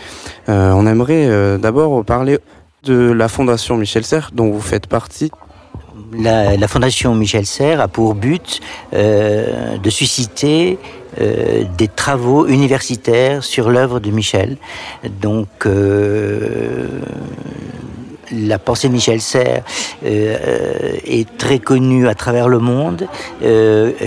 on 0.48 0.86
aimerait 0.86 1.58
d'abord 1.58 2.06
parler 2.06 2.38
de 2.84 3.12
la 3.12 3.28
fondation 3.28 3.76
Michel 3.76 4.04
Serres 4.04 4.30
dont 4.32 4.50
vous 4.50 4.60
faites 4.60 4.86
partie. 4.86 5.30
La, 6.18 6.68
Fondation 6.68 7.14
Michel 7.14 7.46
Serres 7.46 7.80
a 7.80 7.88
pour 7.88 8.14
but 8.14 8.60
de 8.92 9.90
susciter 9.90 10.78
euh, 11.20 11.64
des 11.76 11.88
travaux 11.88 12.46
universitaires 12.46 13.44
sur 13.44 13.68
l'œuvre 13.68 14.00
de 14.00 14.10
Michel. 14.10 14.56
Donc, 15.20 15.48
euh, 15.66 16.88
la 18.32 18.58
pensée 18.58 18.88
de 18.88 18.94
Michel 18.94 19.20
Serres 19.20 19.62
euh, 20.06 20.96
est 21.04 21.28
très 21.36 21.58
connue 21.58 22.08
à 22.08 22.14
travers 22.14 22.48
le 22.48 22.60
monde. 22.60 23.08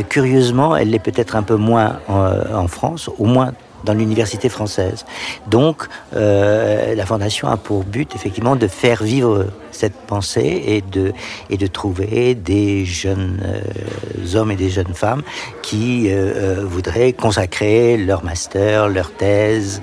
curieusement, 0.09 0.75
elle 0.75 0.89
l'est 0.89 0.99
peut-être 0.99 1.35
un 1.35 1.43
peu 1.43 1.57
moins 1.57 1.99
en 2.07 2.67
France, 2.67 3.11
au 3.19 3.25
moins 3.25 3.53
dans 3.85 3.93
l'université 3.93 4.49
française. 4.49 5.05
Donc, 5.47 5.87
euh, 6.15 6.95
la 6.95 7.05
Fondation 7.05 7.47
a 7.47 7.57
pour 7.57 7.83
but 7.83 8.13
effectivement 8.15 8.55
de 8.55 8.67
faire 8.67 9.03
vivre 9.03 9.47
cette 9.71 9.93
pensée 9.93 10.63
et 10.65 10.81
de, 10.81 11.13
et 11.49 11.57
de 11.57 11.67
trouver 11.67 12.33
des 12.33 12.85
jeunes 12.85 13.39
euh, 13.43 14.35
hommes 14.37 14.51
et 14.51 14.55
des 14.55 14.69
jeunes 14.69 14.93
femmes 14.93 15.21
qui 15.61 16.07
euh, 16.09 16.63
voudraient 16.63 17.13
consacrer 17.13 17.97
leur 17.97 18.23
master, 18.23 18.89
leur 18.89 19.11
thèse 19.11 19.81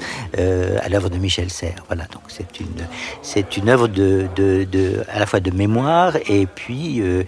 à 0.85 0.89
l'œuvre 0.89 1.11
de 1.11 1.19
Michel 1.19 1.51
Serres. 1.51 1.85
Voilà, 1.87 2.05
donc 2.05 2.23
c'est 2.29 2.61
une, 2.61 2.87
c'est 3.23 3.57
une 3.57 3.69
œuvre 3.69 3.87
de, 3.87 4.27
de, 4.35 4.65
de, 4.65 5.05
à 5.13 5.19
la 5.21 5.27
fois 5.27 5.41
de 5.41 5.51
mémoire 5.51 6.17
et 6.27 6.47
puis 6.47 7.01
de, 7.01 7.25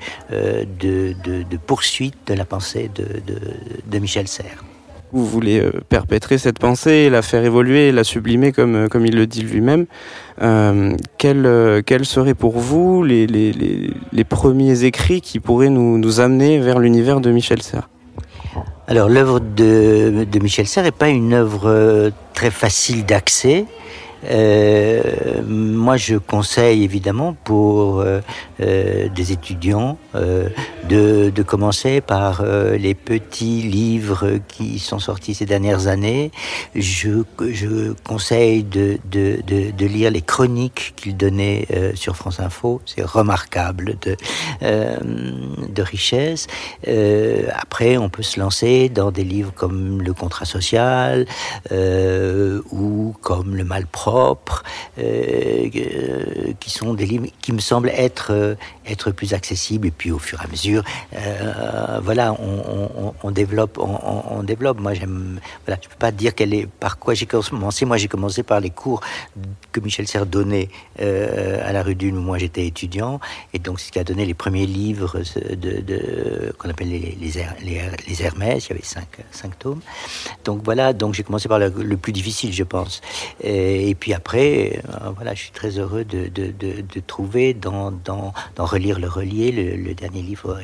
de, 0.81 1.57
poursuite 1.67 2.17
de 2.27 2.35
la 2.35 2.45
pensée 2.45 2.91
de, 2.95 3.05
de, 3.05 3.39
de 3.87 3.99
Michel 3.99 4.27
Serres 4.27 4.65
vous 5.15 5.27
voulez 5.27 5.61
euh, 5.61 5.71
perpétrer 5.89 6.39
cette 6.39 6.59
pensée, 6.59 7.09
la 7.09 7.23
faire 7.23 7.45
évoluer, 7.45 7.93
la 7.93 8.05
sublimer 8.05 8.53
comme, 8.53 8.75
euh, 8.75 8.89
comme 8.89 9.07
il 9.07 9.17
le 9.17 9.27
dit 9.27 9.43
lui-même. 9.43 9.87
Euh, 10.43 10.97
quels, 11.19 11.47
euh, 11.47 11.83
seraient 12.03 12.35
pour 12.35 12.59
vous 12.59 13.05
les, 13.05 14.25
premiers 14.29 14.85
écrits 14.85 15.21
qui 15.21 15.39
pourraient 15.39 15.71
nous, 15.71 15.99
nous 15.99 16.21
amener 16.21 16.59
vers 16.59 16.79
l'univers 16.79 17.21
de 17.21 17.31
Michel 17.31 17.63
Serres? 17.63 17.89
Alors 18.89 19.09
l'œuvre 19.09 19.41
de, 19.41 20.27
de 20.31 20.39
Michel 20.41 20.67
Serres 20.67 20.85
n'est 20.85 20.91
pas 20.91 21.09
une 21.09 21.33
œuvre 21.33 22.11
très 22.35 22.51
facile 22.51 23.07
d'accès. 23.07 23.65
Euh, 24.31 25.43
moi, 25.47 25.97
je 25.97 26.17
conseille 26.17 26.85
évidemment 26.85 27.35
pour 27.45 28.01
euh, 28.01 28.21
euh 28.61 29.09
des 29.15 29.33
étudiants 29.33 29.99
de, 30.89 31.31
commencer 31.47 32.01
par 32.01 32.43
les 32.45 32.95
petits 32.95 33.63
livres 33.63 34.39
qui 34.49 34.79
sont 34.79 34.99
sortis 34.99 35.35
ces 35.35 35.45
dernières 35.45 35.89
années. 35.89 36.31
Je, 36.75 37.23
conseille 38.05 38.65
de, 38.65 38.99
lire 39.81 40.11
les 40.11 40.23
chroniques 40.23 40.95
qu'il 40.97 41.17
donnait 41.17 41.67
sur 41.95 42.17
France 42.17 42.41
Info. 42.41 42.81
C'est 42.87 43.05
remarquable 43.05 43.97
de, 44.01 45.83
richesse. 45.83 46.47
après, 47.53 47.97
on 47.97 48.09
peut 48.09 48.23
se 48.23 48.41
lancer 48.41 48.89
dans 48.89 49.11
des 49.11 49.25
livres 49.25 49.53
comme 49.55 50.01
Le 50.03 50.13
contrat 50.15 50.47
social 50.47 51.27
ou 51.71 53.15
comme 53.21 53.55
Le 53.55 53.65
mal 53.65 53.87
propre 53.87 54.14
euh, 54.15 54.35
euh, 54.99 56.53
qui 56.61 56.71
sont 56.71 56.95
des 56.95 57.07
livres 57.07 57.27
qui 57.41 57.53
me 57.53 57.59
semblent 57.59 57.91
être 57.91 58.33
euh, 58.33 58.55
être 58.87 59.11
plus 59.11 59.35
accessibles. 59.35 59.89
Et 59.89 59.91
puis 59.91 60.11
au 60.11 60.19
fur 60.19 60.41
et 60.41 60.45
à 60.45 60.49
mesure, 60.49 60.83
voilà, 62.03 62.35
on, 62.35 63.13
on, 63.23 63.31
développe, 63.31 63.79
on, 63.79 64.43
développe. 64.43 64.81
Moi, 64.81 64.95
j'aime. 64.95 65.41
Voilà, 65.65 65.81
je 65.83 65.89
peux 65.89 65.97
pas 65.99 66.11
dire 66.11 66.35
quelle 66.35 66.55
est 66.55 66.67
par 66.67 66.99
quoi 66.99 67.15
j'ai 67.15 67.27
commencé. 67.27 67.85
Moi, 67.85 67.97
j'ai 67.97 68.09
commencé 68.09 68.43
par 68.43 68.61
les 68.61 68.71
cours 68.71 69.01
que 69.73 69.81
Michel 69.81 70.07
Serres 70.07 70.27
donnait 70.27 70.69
à 70.99 71.73
la 71.73 71.83
rue 71.83 71.95
Dune 71.95 72.19
où 72.19 72.21
moi 72.21 72.39
j'étais 72.39 72.67
étudiant, 72.67 73.21
et 73.53 73.59
donc 73.59 73.81
ce 73.81 73.91
qui 73.91 73.99
a 73.99 74.05
donné 74.05 74.27
les 74.27 74.35
premiers 74.35 74.67
livres 74.67 75.23
de, 75.57 76.53
qu'on 76.59 76.69
appelle 76.69 76.91
les 76.91 77.17
les, 77.21 77.81
les, 78.07 78.23
Hermès. 78.23 78.67
Il 78.67 78.71
y 78.71 78.73
avait 78.73 78.85
cinq, 78.85 79.09
cinq 79.31 79.59
tomes. 79.59 79.81
Donc 80.45 80.63
voilà, 80.65 80.93
donc 80.93 81.15
j'ai 81.15 81.23
commencé 81.23 81.49
par 81.49 81.59
le, 81.59 81.97
plus 81.97 82.13
difficile, 82.13 82.53
je 82.53 82.65
pense. 82.65 83.01
Et, 83.43 83.95
puis 83.95 84.04
après, 84.13 84.81
euh, 84.89 85.11
voilà, 85.15 85.35
je 85.35 85.43
suis 85.43 85.51
très 85.51 85.79
heureux 85.79 86.05
de, 86.05 86.29
de, 86.29 86.53
de, 86.53 87.01
trouver 87.01 87.55
dans, 87.55 87.91
dans, 87.91 88.33
dans, 88.57 88.67
Relire 88.67 88.99
le 88.99 89.09
Relier, 89.09 89.53
le, 89.53 89.95
dernier 89.95 90.23
livre 90.23 90.61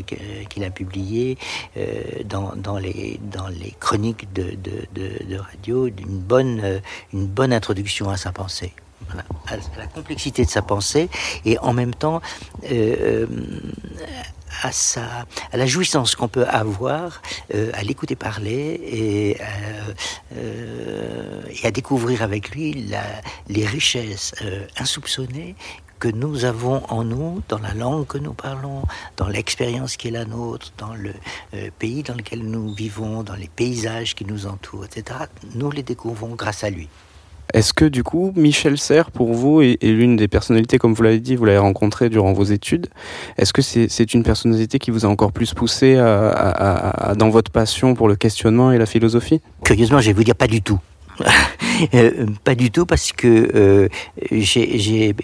qu'il 0.49 0.65
a 0.65 0.71
publié, 0.71 1.39
euh, 1.77 2.03
dans, 2.25 2.55
dans, 2.57 2.79
les, 2.79 3.21
dans 3.23 3.49
les 3.49 3.75
chroniques 3.79 4.33
de, 4.33 4.57
de, 4.63 5.37
radio, 5.37 5.87
une 5.87 6.19
bonne, 6.19 6.61
euh, 6.63 6.81
une 7.13 7.27
bonne 7.27 7.53
introduction 7.53 8.11
à 8.11 8.17
sa 8.17 8.33
pensée. 8.33 8.73
Voilà, 9.07 9.25
à 9.49 9.57
la 9.79 9.87
complexité 9.87 10.45
de 10.45 10.51
sa 10.51 10.63
pensée 10.63 11.09
et 11.45 11.59
en 11.59 11.73
même 11.73 11.95
temps 11.95 12.21
à, 14.63 14.73
sa, 14.73 15.27
à 15.53 15.57
la 15.57 15.67
jouissance 15.67 16.15
qu'on 16.15 16.29
peut 16.29 16.47
avoir 16.47 17.23
euh, 17.55 17.71
à 17.75 17.83
l'écouter 17.83 18.17
parler 18.17 18.81
et, 18.85 19.37
euh, 19.41 19.95
euh, 20.37 21.43
et, 21.63 21.67
à 21.67 21.71
découvrir 21.71 22.23
avec 22.23 22.51
lui 22.51 22.73
la, 22.89 23.03
les 23.49 23.67
richesses 23.67 24.35
insoupçonnées 24.77 25.55
que 25.99 26.09
nous 26.09 26.47
avons 26.47 26.83
en 26.89 27.05
nous, 27.05 27.43
dans 27.49 27.59
la 27.59 27.75
langue 27.75 28.07
que 28.07 28.17
nous 28.17 28.33
parlons, 28.33 28.85
dans 29.19 29.29
l'expérience 29.29 29.99
qui 29.99 30.09
est 30.09 30.13
la 30.13 30.25
nôtre, 30.25 30.73
dans 30.79 30.95
le 30.95 31.13
pays 31.79 32.03
dans 32.03 32.15
lequel 32.15 32.43
nous 32.43 32.73
vivons, 32.73 33.23
dans 33.23 33.35
les 33.35 33.49
paysages 33.49 34.15
qui 34.15 34.25
nous 34.25 34.47
entourent, 34.47 34.87
etc. 34.87 35.19
Nous 35.55 35.71
les 35.71 35.83
découvrons 35.83 36.37
grâce 36.37 36.65
à 36.65 36.71
lui. 36.71 36.89
Est-ce 37.55 37.73
que 37.73 37.85
du 37.85 38.03
coup, 38.03 38.33
Michel 38.37 38.79
Serres, 38.79 39.11
pour 39.11 39.33
vous, 39.33 39.61
est, 39.63 39.83
l'une 39.83 40.17
des 40.17 40.29
personnalités, 40.29 40.79
comme 40.79 40.95
vous 40.95 41.03
l'avez 41.03 41.21
dit, 41.21 41.37
vous 41.37 41.45
l'avez 41.45 41.59
rencontré 41.59 42.09
durant 42.09 42.33
vos 42.33 42.45
études. 42.45 42.87
Est-ce 43.39 43.53
que 43.53 43.63
c'est 43.63 44.15
une 44.15 44.23
personnalité 44.23 44.79
qui 44.79 44.91
vous 44.91 45.05
a 45.05 45.09
encore 45.09 45.33
plus 45.33 45.55
poussé 45.55 45.95
dans 45.95 47.31
votre 47.31 47.51
passion 47.51 47.95
pour 47.95 48.09
le 48.09 48.17
questionnement 48.17 48.73
et 48.73 48.79
la 48.79 48.87
philosophie? 48.87 49.41
Curieusement, 49.65 50.01
je 50.01 50.07
vais 50.07 50.13
vous 50.13 50.25
dire 50.25 50.37
pas 50.37 50.47
du 50.47 50.63
tout. 50.63 50.79
Euh, 51.95 52.27
pas 52.45 52.55
du 52.55 52.71
tout 52.71 52.85
parce 52.85 53.11
que 53.11 53.49
euh, 53.55 53.89
j'ai 54.31 55.15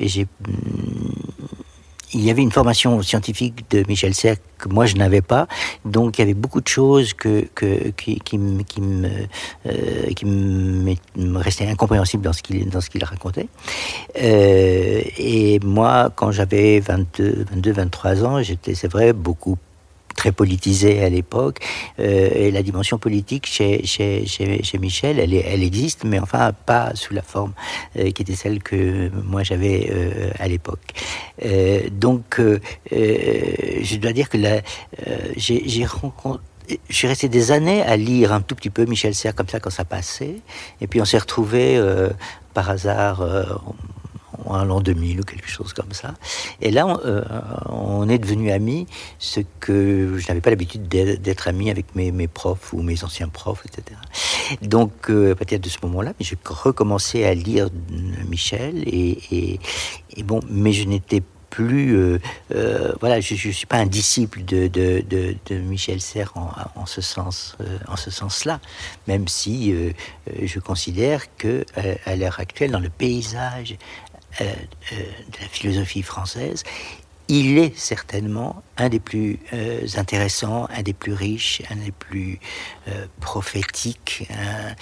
il 2.13 2.25
y 2.25 2.31
avait 2.31 2.43
une 2.43 2.53
formation 2.53 3.03
scientifique 3.03 3.71
de 3.71 3.85
Michel 3.89 4.15
Serres 4.15 4.37
que 4.59 4.69
moi 4.69 4.87
je 4.87 4.95
n'avais 4.97 5.21
pas, 5.21 5.49
donc 5.85 6.19
il 6.19 6.23
y 6.23 6.25
avait 6.25 6.35
beaucoup 6.35 6.61
de 6.61 6.69
choses 6.69 7.13
que, 7.13 7.47
que 7.55 7.91
qui, 7.91 8.19
qui, 8.21 8.39
me 8.39 8.63
euh, 9.67 10.13
qui 10.15 10.25
me 10.25 11.39
restaient 11.39 11.69
incompréhensibles 11.69 12.23
dans 12.25 12.33
ce 12.33 12.43
qu'il 12.43 12.69
dans 12.69 12.81
ce 12.81 12.91
qu'il 12.91 13.05
racontait. 13.05 13.49
Euh, 14.21 15.03
et 15.19 15.61
moi, 15.65 16.11
quand 16.15 16.31
j'avais 16.31 16.81
22, 16.81 17.47
22, 17.51 17.73
23 17.73 18.25
ans, 18.25 18.43
j'étais, 18.43 18.75
c'est 18.75 18.89
vrai, 18.89 19.13
beaucoup 19.13 19.59
très 20.27 20.33
politisé 20.33 21.05
à 21.05 21.09
l'époque. 21.09 21.61
Euh, 22.01 22.31
et 22.35 22.51
la 22.51 22.63
dimension 22.63 22.99
politique 22.99 23.47
chez, 23.47 23.81
Michel, 24.81 25.21
elle, 25.21 25.63
existe, 25.63 26.03
mais 26.05 26.19
enfin 26.19 26.53
pas 26.53 26.91
sous 26.95 27.15
la 27.15 27.23
forme 27.23 27.53
euh, 27.97 28.11
qui 28.11 28.23
était 28.23 28.35
celle 28.35 28.61
que 28.61 29.09
moi 29.25 29.45
j'avais 29.45 29.89
euh, 29.89 30.31
à 30.41 30.49
l'époque. 30.49 30.89
Donc, 31.93 32.41
je 32.91 33.97
dois 33.97 34.13
dire 34.13 34.29
que 34.29 34.39
j'ai 35.37 35.85
rencontré 35.85 36.43
je 36.89 36.97
suis 36.97 37.07
resté 37.07 37.29
des 37.29 37.53
années 37.53 37.83
à 37.83 37.97
lire 37.97 38.33
un 38.33 38.41
tout 38.41 38.57
petit 38.57 38.71
peu 38.71 38.87
Michel 38.87 39.15
Serres 39.15 39.37
comme 39.37 39.49
ça 39.49 39.61
quand 39.61 39.71
ça 39.71 39.85
passait. 39.85 40.39
Et 40.81 40.89
puis 40.89 41.01
on 41.01 41.05
s'est 41.05 41.19
retrouvé 41.19 41.81
par 42.55 42.71
hasard, 42.71 43.23
en 44.45 44.65
l'an 44.65 44.81
2000 44.81 45.21
ou 45.21 45.25
quelque 45.25 45.49
chose 45.49 45.73
comme 45.73 45.93
ça. 45.93 46.15
Et 46.61 46.71
là, 46.71 46.87
on, 46.87 46.99
euh, 47.05 47.23
on 47.69 48.09
est 48.09 48.19
devenus 48.19 48.53
amis, 48.53 48.87
ce 49.19 49.41
que 49.61 50.19
je 50.19 50.29
n'avais 50.29 50.41
pas 50.41 50.51
l'habitude 50.51 50.89
d'être 50.89 51.49
ami 51.49 51.71
avec 51.71 51.95
mes, 51.95 52.29
profs 52.29 52.73
ou 52.73 52.83
mes 52.83 53.05
anciens 53.05 53.29
profs, 53.29 53.65
etc. 53.67 53.99
Donc, 54.63 55.11
euh, 55.11 55.35
partir 55.35 55.61
de 55.61 55.69
ce 55.69 55.79
moment-là, 55.83 56.13
j'ai 56.21 56.37
recommencé 56.45 57.25
à 57.25 57.35
lire 57.35 57.69
Michel 58.29 58.83
et, 58.87 59.61
bon, 60.25 60.41
mais 60.51 60.73
je 60.73 60.85
n'étais 60.85 61.23
plus, 61.51 61.97
euh, 61.97 62.19
euh, 62.55 62.93
voilà, 63.01 63.21
je, 63.21 63.35
je 63.35 63.51
suis 63.51 63.67
pas 63.67 63.79
un 63.79 63.87
disciple 63.87 64.45
de, 64.45 64.71
Michel 65.51 66.01
Serres 66.01 66.33
en, 66.35 66.85
ce 66.87 67.01
sens, 67.01 67.57
euh, 67.61 67.79
en 67.89 67.97
ce 67.97 68.11
sens-là, 68.11 68.61
même 69.07 69.29
si 69.29 69.73
euh, 69.73 69.93
je 70.43 70.59
considère 70.59 71.35
que 71.37 71.65
à 72.05 72.17
l'heure 72.17 72.41
actuelle, 72.41 72.73
dans 72.73 72.81
le 72.81 72.91
paysage 72.91 73.77
euh, 74.41 74.45
euh, 74.45 74.97
de 74.97 75.41
la 75.41 75.49
philosophie 75.49 76.03
française, 76.03 76.63
il 77.29 77.59
est 77.59 77.77
certainement 77.77 78.63
un 78.77 78.89
des 78.89 79.01
plus 79.01 79.41
euh, 79.53 79.87
intéressants, 79.97 80.69
un 80.71 80.83
des 80.83 80.93
plus 80.93 81.13
riches, 81.13 81.63
un 81.71 81.77
des 81.77 81.91
plus 81.91 82.39
prophétiques. 83.21 84.29
hein, 84.31 84.75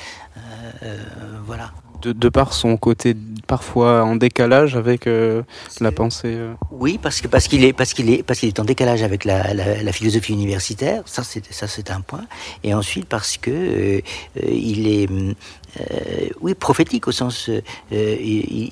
voilà. 1.46 1.72
De, 2.04 2.12
de 2.12 2.28
par 2.28 2.52
son 2.52 2.76
côté 2.76 3.16
parfois 3.46 4.04
en 4.04 4.14
décalage 4.16 4.76
avec 4.76 5.06
euh, 5.06 5.42
la 5.80 5.90
pensée. 5.90 6.34
euh. 6.36 6.52
Oui, 6.70 6.98
parce 7.02 7.22
que 7.22 7.28
parce 7.28 7.48
qu'il 7.48 7.64
est 7.64 7.72
parce 7.72 7.94
qu'il 7.94 8.10
est 8.10 8.22
parce 8.22 8.40
qu'il 8.40 8.50
est 8.50 8.60
en 8.60 8.64
décalage 8.64 9.02
avec 9.02 9.24
la, 9.24 9.54
la, 9.54 9.82
la 9.82 9.92
philosophie 9.92 10.34
universitaire. 10.34 11.02
Ça 11.06 11.22
c'est 11.24 11.50
ça 11.50 11.66
c'est 11.66 11.90
un 11.90 12.02
point. 12.02 12.26
Et 12.62 12.74
ensuite 12.74 13.06
parce 13.06 13.38
que 13.38 13.50
euh, 13.50 14.00
il 14.70 14.86
est 14.86 15.08
hum, 15.08 15.32
oui 16.42 16.52
prophétique 16.54 17.08
au 17.08 17.12
sens 17.12 17.48
il, 17.90 18.02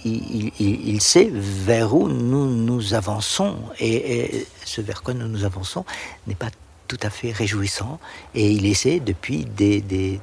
il, 0.04 0.52
il, 0.60 0.88
il 0.94 1.00
sait 1.00 1.30
vers 1.32 1.94
où 1.94 2.08
nous 2.08 2.46
nous 2.68 2.92
avançons 2.92 3.56
et, 3.80 3.96
et 4.36 4.46
ce 4.64 4.80
vers 4.82 5.02
quoi 5.02 5.14
nous 5.14 5.26
nous 5.28 5.44
avançons 5.44 5.84
n'est 6.26 6.34
pas 6.34 6.50
tout 6.86 6.98
à 7.02 7.08
fait 7.08 7.32
réjouissant 7.32 7.98
et 8.34 8.50
il 8.52 8.66
essaie 8.66 9.00
depuis 9.00 9.46
des, 9.46 9.80
des 9.80 10.20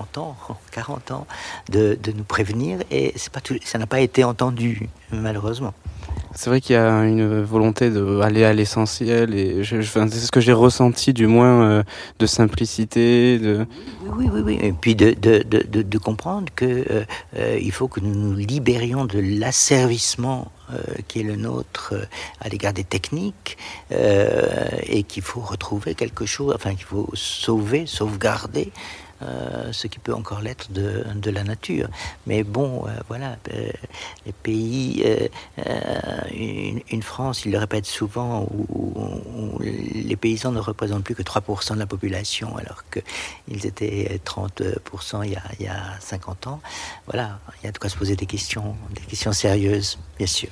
30 0.00 0.18
ans, 0.18 0.36
40 0.72 1.10
ans 1.10 1.26
de, 1.70 1.98
de 2.02 2.12
nous 2.12 2.24
prévenir 2.24 2.78
et 2.90 3.14
pas 3.32 3.40
tout, 3.40 3.56
ça 3.64 3.78
n'a 3.78 3.86
pas 3.86 4.00
été 4.00 4.24
entendu 4.24 4.88
malheureusement. 5.12 5.74
C'est 6.34 6.48
vrai 6.48 6.60
qu'il 6.60 6.74
y 6.74 6.78
a 6.78 7.04
une 7.04 7.42
volonté 7.42 7.90
d'aller 7.90 8.44
à 8.44 8.52
l'essentiel 8.52 9.34
et 9.34 9.62
je, 9.64 9.80
je- 9.80 9.88
enfin, 9.88 10.06
c'est 10.10 10.18
ce 10.20 10.30
que 10.30 10.40
j'ai 10.40 10.52
ressenti 10.52 11.12
du 11.12 11.26
moins 11.26 11.62
euh, 11.62 11.82
de 12.18 12.26
simplicité. 12.26 13.38
De... 13.38 13.66
Oui, 14.16 14.28
oui, 14.32 14.40
oui. 14.44 14.58
Et 14.62 14.72
puis 14.72 14.94
de, 14.94 15.12
de, 15.12 15.42
de, 15.42 15.98
comprendre 15.98 16.46
que 16.54 16.64
euh, 16.64 17.04
euh, 17.36 17.70
faut 17.72 17.88
que 17.88 18.00
nous 18.00 18.14
nous 18.14 18.34
libérions 18.34 19.04
de 19.06 19.18
l'asservissement 19.18 20.50
euh, 20.72 20.78
qui 21.08 21.20
est 21.20 21.24
le 21.24 21.36
nôtre 21.36 21.94
à 22.40 22.48
l'égard 22.48 22.72
des 22.72 22.84
techniques 22.84 23.58
et 23.90 25.02
qu'il 25.04 25.22
faut 25.22 25.40
retrouver 25.40 25.94
quelque 25.94 26.26
chose, 26.26 26.52
enfin 26.54 26.74
qu'il 26.74 26.84
faut 26.86 27.08
sauver, 27.14 27.86
sauvegarder. 27.86 28.72
Euh, 29.22 29.72
ce 29.72 29.86
qui 29.86 29.98
peut 29.98 30.14
encore 30.14 30.40
l'être 30.40 30.72
de, 30.72 31.04
de 31.14 31.30
la 31.30 31.44
nature. 31.44 31.88
Mais 32.26 32.42
bon, 32.42 32.84
euh, 32.86 32.90
voilà, 33.08 33.36
euh, 33.52 33.70
les 34.26 34.32
pays, 34.32 35.04
une, 36.34 36.80
une 36.90 37.02
France, 37.02 37.44
il 37.44 37.52
le 37.52 37.58
répète 37.58 37.86
souvent, 37.86 38.46
où, 38.50 38.66
où- 38.68 39.56
où 39.56 39.58
les 39.60 40.16
paysans 40.16 40.52
ne 40.52 40.60
représentent 40.60 41.04
plus 41.04 41.14
que 41.14 41.22
3% 41.22 41.74
de 41.74 41.78
la 41.78 41.86
population, 41.86 42.56
alors 42.56 42.84
qu'ils 42.90 43.66
étaient 43.66 44.20
30% 44.24 45.22
il 45.24 45.32
y, 45.32 45.36
a, 45.36 45.42
il 45.58 45.66
y 45.66 45.68
a 45.68 45.82
50 46.00 46.46
ans. 46.46 46.60
Voilà, 47.06 47.38
il 47.62 47.66
y 47.66 47.68
a 47.68 47.72
de 47.72 47.78
quoi 47.78 47.88
se 47.90 47.96
poser 47.96 48.16
des 48.16 48.26
questions, 48.26 48.74
des 48.94 49.02
questions 49.02 49.32
sérieuses, 49.32 49.98
bien 50.18 50.26
sûr. 50.26 50.48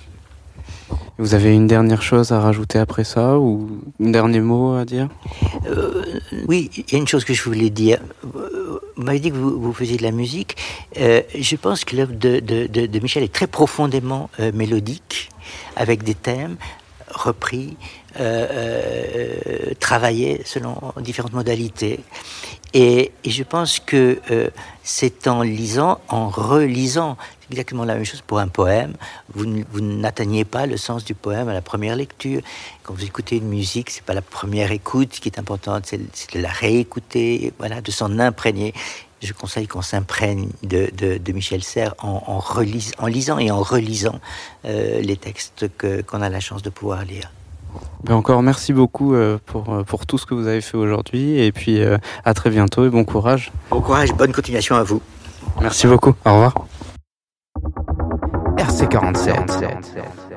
Vous 1.19 1.35
avez 1.35 1.53
une 1.55 1.67
dernière 1.67 2.03
chose 2.03 2.31
à 2.31 2.41
rajouter 2.41 2.79
après 2.79 3.03
ça 3.05 3.39
ou 3.39 3.81
un 4.01 4.11
dernier 4.11 4.41
mot 4.41 4.75
à 4.77 4.85
dire? 4.85 5.09
Euh, 5.67 6.05
oui, 6.47 6.71
il 6.77 6.85
y 6.93 6.95
a 6.95 6.99
une 6.99 7.09
chose 7.09 7.25
que 7.25 7.35
je 7.35 7.43
voulais 7.43 7.71
dire. 7.71 7.99
Vous 8.99 9.05
m'avez 9.05 9.21
dit 9.21 9.31
que 9.31 9.37
vous, 9.37 9.73
faisiez 9.73 9.97
de 9.97 10.03
la 10.03 10.11
musique. 10.11 10.57
Euh, 10.99 11.23
je 11.33 11.55
pense 11.55 11.85
que 11.85 11.95
l'œuvre 11.95 12.15
de, 12.15 12.41
de, 12.41 12.99
Michel 12.99 13.23
est 13.23 13.33
très 13.33 13.47
profondément 13.47 14.29
euh, 14.41 14.51
mélodique, 14.53 15.31
avec 15.77 16.03
des 16.03 16.17
thèmes 16.17 16.57
repris, 17.09 17.77
euh, 18.19 19.73
travaillés 19.79 20.43
selon 20.45 20.77
différentes 21.01 21.33
modalités. 21.33 22.01
Et, 22.75 23.13
je 23.25 23.45
pense 23.45 23.79
que 23.79 24.19
c'est 24.83 25.29
en 25.29 25.43
lisant, 25.43 26.01
en 26.09 26.29
relisant, 26.29 27.17
exactement 27.51 27.85
la 27.85 27.95
même 27.95 28.05
chose 28.05 28.23
pour 28.27 28.39
un 28.39 28.49
poème. 28.49 28.95
Vous, 29.35 29.45
vous 29.73 29.81
n'atteignez 29.81 30.45
pas 30.45 30.67
le 30.67 30.77
sens 30.77 31.05
du 31.05 31.15
poème 31.15 31.49
à 31.49 31.55
la 31.55 31.63
première 31.63 31.97
lecture. 31.97 32.43
Quand 32.83 32.95
vous 32.95 33.05
écoutez 33.05 33.37
une 33.37 33.49
musique, 33.49 33.91
c'est 33.91 34.05
pas 34.05 34.15
la 34.15 34.23
première 34.23 34.73
écoute 34.73 35.11
qui 35.11 35.29
est 35.29 35.39
importante, 35.39 35.87
c'est 35.87 35.99
de 35.99 36.41
la 36.41 36.51
réécouter, 36.51 37.53
voilà, 37.59 37.81
de 37.81 37.91
s'en 37.91 38.19
imprégner. 38.19 38.75
Je 39.21 39.33
conseille 39.33 39.67
qu'on 39.67 39.83
s'imprègne 39.83 40.49
de, 40.63 40.91
de, 40.97 41.19
de 41.19 41.33
Michel 41.33 41.63
Serres 41.65 41.95
en, 41.99 42.23
en, 42.27 43.07
lisant 43.07 43.39
et 43.39 43.51
en 43.51 43.61
relisant 43.61 44.21
euh, 44.65 45.01
les 45.01 45.17
textes 45.17 45.67
qu'on 46.07 46.23
a 46.23 46.29
la 46.29 46.41
chance 46.41 46.63
de 46.63 46.71
pouvoir 46.71 47.05
lire. 47.05 47.33
Ben 48.05 48.15
encore 48.15 48.43
merci 48.43 48.73
beaucoup 48.73 49.15
euh, 49.15 49.39
pour, 49.45 49.75
euh, 49.75 49.83
pour 49.83 50.07
tout 50.07 50.19
ce 50.19 50.25
que 50.25 50.35
vous 50.35 50.47
avez 50.47 50.61
fait 50.61 50.77
aujourd'hui 50.77 51.41
et 51.41 51.53
puis 51.53 51.81
à 52.25 52.33
très 52.33 52.51
bientôt 52.51 52.87
et 52.87 52.91
bon 52.91 53.05
courage. 53.05 53.51
Bon 53.71 53.81
courage, 53.81 54.13
bonne 54.13 54.33
continuation 54.33 54.77
à 54.77 54.85
vous. 54.85 55.03
Merci 55.61 55.89
beaucoup, 55.89 56.15
au 56.25 56.33
revoir. 56.33 56.55
RC47. 58.59 59.63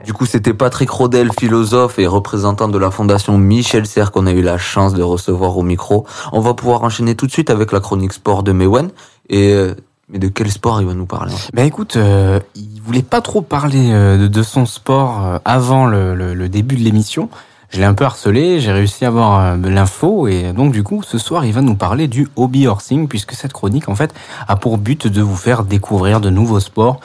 Du 0.05 0.13
coup, 0.13 0.25
c'était 0.25 0.53
Patrick 0.53 0.89
Rodel, 0.89 1.29
philosophe 1.39 1.99
et 1.99 2.07
représentant 2.07 2.67
de 2.67 2.77
la 2.77 2.91
fondation 2.91 3.38
Michel 3.38 3.86
Serres 3.86 4.12
qu'on 4.12 4.25
a 4.27 4.31
eu 4.31 4.41
la 4.41 4.57
chance 4.57 4.93
de 4.93 5.03
recevoir 5.03 5.57
au 5.57 5.63
micro. 5.63 6.05
On 6.31 6.39
va 6.39 6.53
pouvoir 6.53 6.84
enchaîner 6.84 7.15
tout 7.15 7.27
de 7.27 7.31
suite 7.31 7.49
avec 7.49 7.71
la 7.71 7.79
chronique 7.79 8.13
sport 8.13 8.43
de 8.43 8.51
Mewen. 8.51 8.89
Et 9.29 9.53
euh, 9.53 9.73
mais 10.10 10.19
de 10.19 10.27
quel 10.27 10.51
sport 10.51 10.81
il 10.81 10.88
va 10.88 10.93
nous 10.93 11.05
parler 11.05 11.34
Ben 11.53 11.65
écoute, 11.65 11.95
euh, 11.95 12.39
il 12.55 12.81
voulait 12.84 13.01
pas 13.03 13.21
trop 13.21 13.41
parler 13.41 13.91
euh, 13.93 14.17
de, 14.17 14.27
de 14.27 14.43
son 14.43 14.65
sport 14.65 15.25
euh, 15.25 15.38
avant 15.45 15.86
le, 15.86 16.15
le- 16.15 16.34
le 16.34 16.49
début 16.49 16.75
de 16.75 16.81
l'émission. 16.81 17.29
Je 17.69 17.77
l'ai 17.79 17.86
un 17.86 17.93
peu 17.93 18.03
harcelé, 18.03 18.60
j'ai 18.60 18.73
réussi 18.73 19.05
à 19.05 19.07
avoir 19.07 19.39
euh, 19.39 19.55
l'info 19.63 20.27
et 20.27 20.51
donc 20.51 20.73
du 20.73 20.84
coup 20.84 21.01
ce 21.03 21.17
soir 21.17 21.45
il 21.45 21.53
va 21.53 21.62
nous 21.62 21.75
parler 21.75 22.10
du 22.10 22.27
hobby 22.36 22.67
horsing 22.67 23.07
puisque 23.07 23.31
cette 23.31 23.53
chronique 23.53 23.88
en 23.88 23.95
fait 23.95 24.13
a 24.49 24.57
pour 24.57 24.77
but 24.77 25.07
de 25.07 25.21
vous 25.21 25.38
faire 25.38 25.63
découvrir 25.63 26.19
de 26.19 26.29
nouveaux 26.29 26.60
sports 26.60 26.99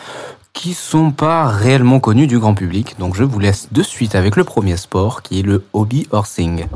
qui 0.57 0.73
sont 0.73 1.11
pas 1.13 1.45
réellement 1.45 2.01
connus 2.01 2.27
du 2.27 2.39
grand 2.39 2.55
public. 2.55 2.97
Donc 2.99 3.15
je 3.15 3.23
vous 3.23 3.39
laisse 3.39 3.69
de 3.73 3.83
suite 3.83 4.15
avec 4.15 4.37
le 4.37 4.43
premier 4.43 4.79
sport 4.79 5.21
qui 5.23 5.39
est 5.39 5.43
le 5.43 5.65
hobby 5.75 6.09
horsing. 6.11 6.67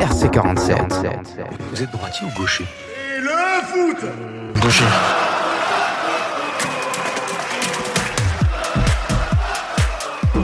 RC47. 0.00 1.06
Vous 1.70 1.82
êtes 1.82 1.90
droitier 1.92 2.26
ou 2.26 2.38
gaucher? 2.38 2.64
Et 3.16 3.20
le 3.20 3.30
foot 3.64 4.04
Gaucher. 4.60 4.84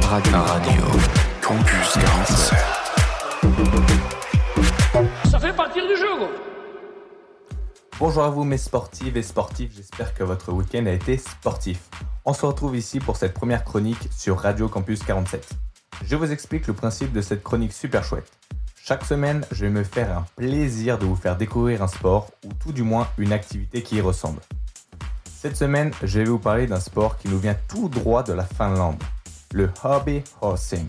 Radio. 0.08 0.36
Radio. 0.38 0.82
Campus 1.42 1.94
47. 1.94 2.54
Ça 5.30 5.38
fait 5.40 5.52
partir 5.52 5.82
du 5.82 5.96
jeu, 5.96 6.16
gros 6.16 6.55
Bonjour 7.98 8.24
à 8.24 8.28
vous 8.30 8.44
mes 8.44 8.58
sportives 8.58 9.16
et 9.16 9.22
sportifs, 9.22 9.72
j'espère 9.74 10.12
que 10.12 10.22
votre 10.22 10.52
week-end 10.52 10.84
a 10.84 10.90
été 10.90 11.16
sportif. 11.16 11.88
On 12.26 12.34
se 12.34 12.44
retrouve 12.44 12.76
ici 12.76 13.00
pour 13.00 13.16
cette 13.16 13.32
première 13.32 13.64
chronique 13.64 14.08
sur 14.14 14.38
Radio 14.38 14.68
Campus 14.68 15.02
47. 15.02 15.48
Je 16.04 16.14
vous 16.14 16.30
explique 16.30 16.66
le 16.66 16.74
principe 16.74 17.12
de 17.12 17.22
cette 17.22 17.42
chronique 17.42 17.72
super 17.72 18.04
chouette. 18.04 18.30
Chaque 18.76 19.04
semaine, 19.04 19.46
je 19.50 19.64
vais 19.64 19.70
me 19.70 19.82
faire 19.82 20.18
un 20.18 20.26
plaisir 20.36 20.98
de 20.98 21.06
vous 21.06 21.16
faire 21.16 21.36
découvrir 21.36 21.82
un 21.82 21.88
sport 21.88 22.30
ou 22.44 22.52
tout 22.52 22.72
du 22.72 22.82
moins 22.82 23.08
une 23.16 23.32
activité 23.32 23.82
qui 23.82 23.96
y 23.96 24.00
ressemble. 24.02 24.40
Cette 25.34 25.56
semaine, 25.56 25.90
je 26.02 26.18
vais 26.18 26.26
vous 26.26 26.38
parler 26.38 26.66
d'un 26.66 26.80
sport 26.80 27.16
qui 27.16 27.28
nous 27.28 27.38
vient 27.38 27.56
tout 27.66 27.88
droit 27.88 28.22
de 28.22 28.34
la 28.34 28.44
Finlande, 28.44 29.02
le 29.54 29.70
hobby 29.84 30.22
horsing. 30.42 30.86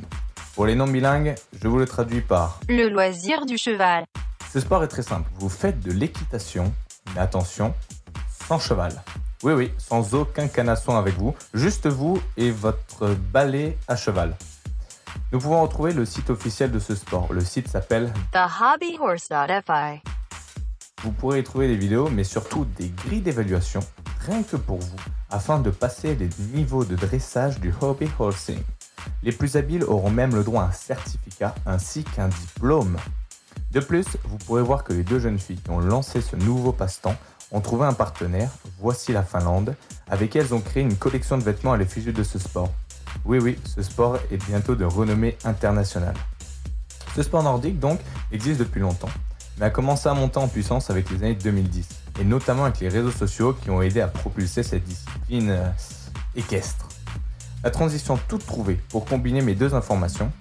Pour 0.55 0.65
les 0.65 0.75
non 0.75 0.87
bilingues, 0.87 1.35
je 1.61 1.69
vous 1.69 1.77
le 1.77 1.85
traduis 1.85 2.21
par 2.21 2.59
Le 2.67 2.89
loisir 2.89 3.45
du 3.45 3.57
cheval. 3.57 4.03
ce 4.51 4.59
sport 4.59 4.83
est 4.83 4.87
très 4.89 5.03
simple. 5.03 5.29
Vous 5.35 5.49
faites 5.49 5.79
de 5.79 5.91
l'équitation, 5.91 6.73
mais 7.13 7.21
attention, 7.21 7.73
sans 8.47 8.59
cheval. 8.59 8.93
Oui, 9.43 9.53
oui, 9.53 9.71
sans 9.77 10.15
aucun 10.15 10.47
canasson 10.47 10.97
avec 10.97 11.15
vous, 11.15 11.35
juste 11.53 11.87
vous 11.87 12.19
et 12.37 12.51
votre 12.51 13.13
balai 13.31 13.77
à 13.87 13.95
cheval. 13.95 14.35
Nous 15.31 15.39
pouvons 15.39 15.61
retrouver 15.61 15.93
le 15.93 16.05
site 16.05 16.29
officiel 16.29 16.71
de 16.71 16.79
ce 16.79 16.95
sport. 16.95 17.31
Le 17.33 17.41
site 17.41 17.67
s'appelle 17.67 18.13
TheHobbyHorse.fi. 18.31 20.01
Vous 21.03 21.11
pourrez 21.11 21.39
y 21.39 21.43
trouver 21.43 21.67
des 21.67 21.75
vidéos, 21.75 22.09
mais 22.09 22.23
surtout 22.23 22.65
des 22.65 22.89
grilles 22.89 23.21
d'évaluation, 23.21 23.81
rien 24.25 24.41
que 24.41 24.55
pour 24.55 24.79
vous, 24.79 24.95
afin 25.29 25.59
de 25.59 25.69
passer 25.69 26.15
les 26.15 26.29
niveaux 26.53 26.85
de 26.85 26.95
dressage 26.95 27.59
du 27.59 27.73
hobby 27.81 28.09
horsing. 28.17 28.59
Les 29.21 29.31
plus 29.31 29.55
habiles 29.55 29.83
auront 29.83 30.09
même 30.09 30.33
le 30.33 30.43
droit 30.43 30.63
à 30.63 30.67
un 30.67 30.71
certificat 30.71 31.53
ainsi 31.65 32.03
qu'un 32.03 32.29
diplôme. 32.29 32.97
De 33.77 33.81
plus, 33.83 34.07
vous 34.23 34.39
pourrez 34.39 34.63
voir 34.63 34.83
que 34.83 34.91
les 34.91 35.03
deux 35.03 35.19
jeunes 35.19 35.37
filles 35.37 35.59
qui 35.63 35.69
ont 35.69 35.77
lancé 35.77 36.19
ce 36.19 36.35
nouveau 36.35 36.71
passe-temps 36.71 37.15
ont 37.51 37.61
trouvé 37.61 37.85
un 37.85 37.93
partenaire, 37.93 38.49
voici 38.79 39.13
la 39.13 39.21
Finlande, 39.21 39.75
avec 40.09 40.31
qui 40.31 40.39
elles 40.39 40.55
ont 40.55 40.61
créé 40.61 40.81
une 40.81 40.95
collection 40.95 41.37
de 41.37 41.43
vêtements 41.43 41.73
à 41.73 41.77
l'effigie 41.77 42.11
de 42.11 42.23
ce 42.23 42.39
sport. 42.39 42.73
Oui, 43.23 43.37
oui, 43.37 43.55
ce 43.65 43.83
sport 43.83 44.17
est 44.31 44.43
bientôt 44.47 44.73
de 44.73 44.83
renommée 44.83 45.37
internationale. 45.45 46.15
Ce 47.15 47.21
sport 47.21 47.43
nordique, 47.43 47.79
donc, 47.79 47.99
existe 48.31 48.61
depuis 48.61 48.79
longtemps, 48.81 49.11
mais 49.59 49.67
a 49.67 49.69
commencé 49.69 50.09
à 50.09 50.15
monter 50.15 50.39
en 50.39 50.47
puissance 50.47 50.89
avec 50.89 51.11
les 51.11 51.17
années 51.17 51.35
2010, 51.35 51.87
et 52.19 52.23
notamment 52.23 52.65
avec 52.65 52.79
les 52.79 52.89
réseaux 52.89 53.11
sociaux 53.11 53.53
qui 53.53 53.69
ont 53.69 53.83
aidé 53.83 54.01
à 54.01 54.07
propulser 54.07 54.63
cette 54.63 54.85
discipline 54.85 55.51
euh, 55.51 55.69
équestre. 56.35 56.87
La 57.63 57.69
transition 57.69 58.19
toute 58.27 58.43
trouvée 58.43 58.79
pour 58.89 59.05
combiner 59.05 59.43
mes 59.43 59.53
deux 59.53 59.75
informations. 59.75 60.31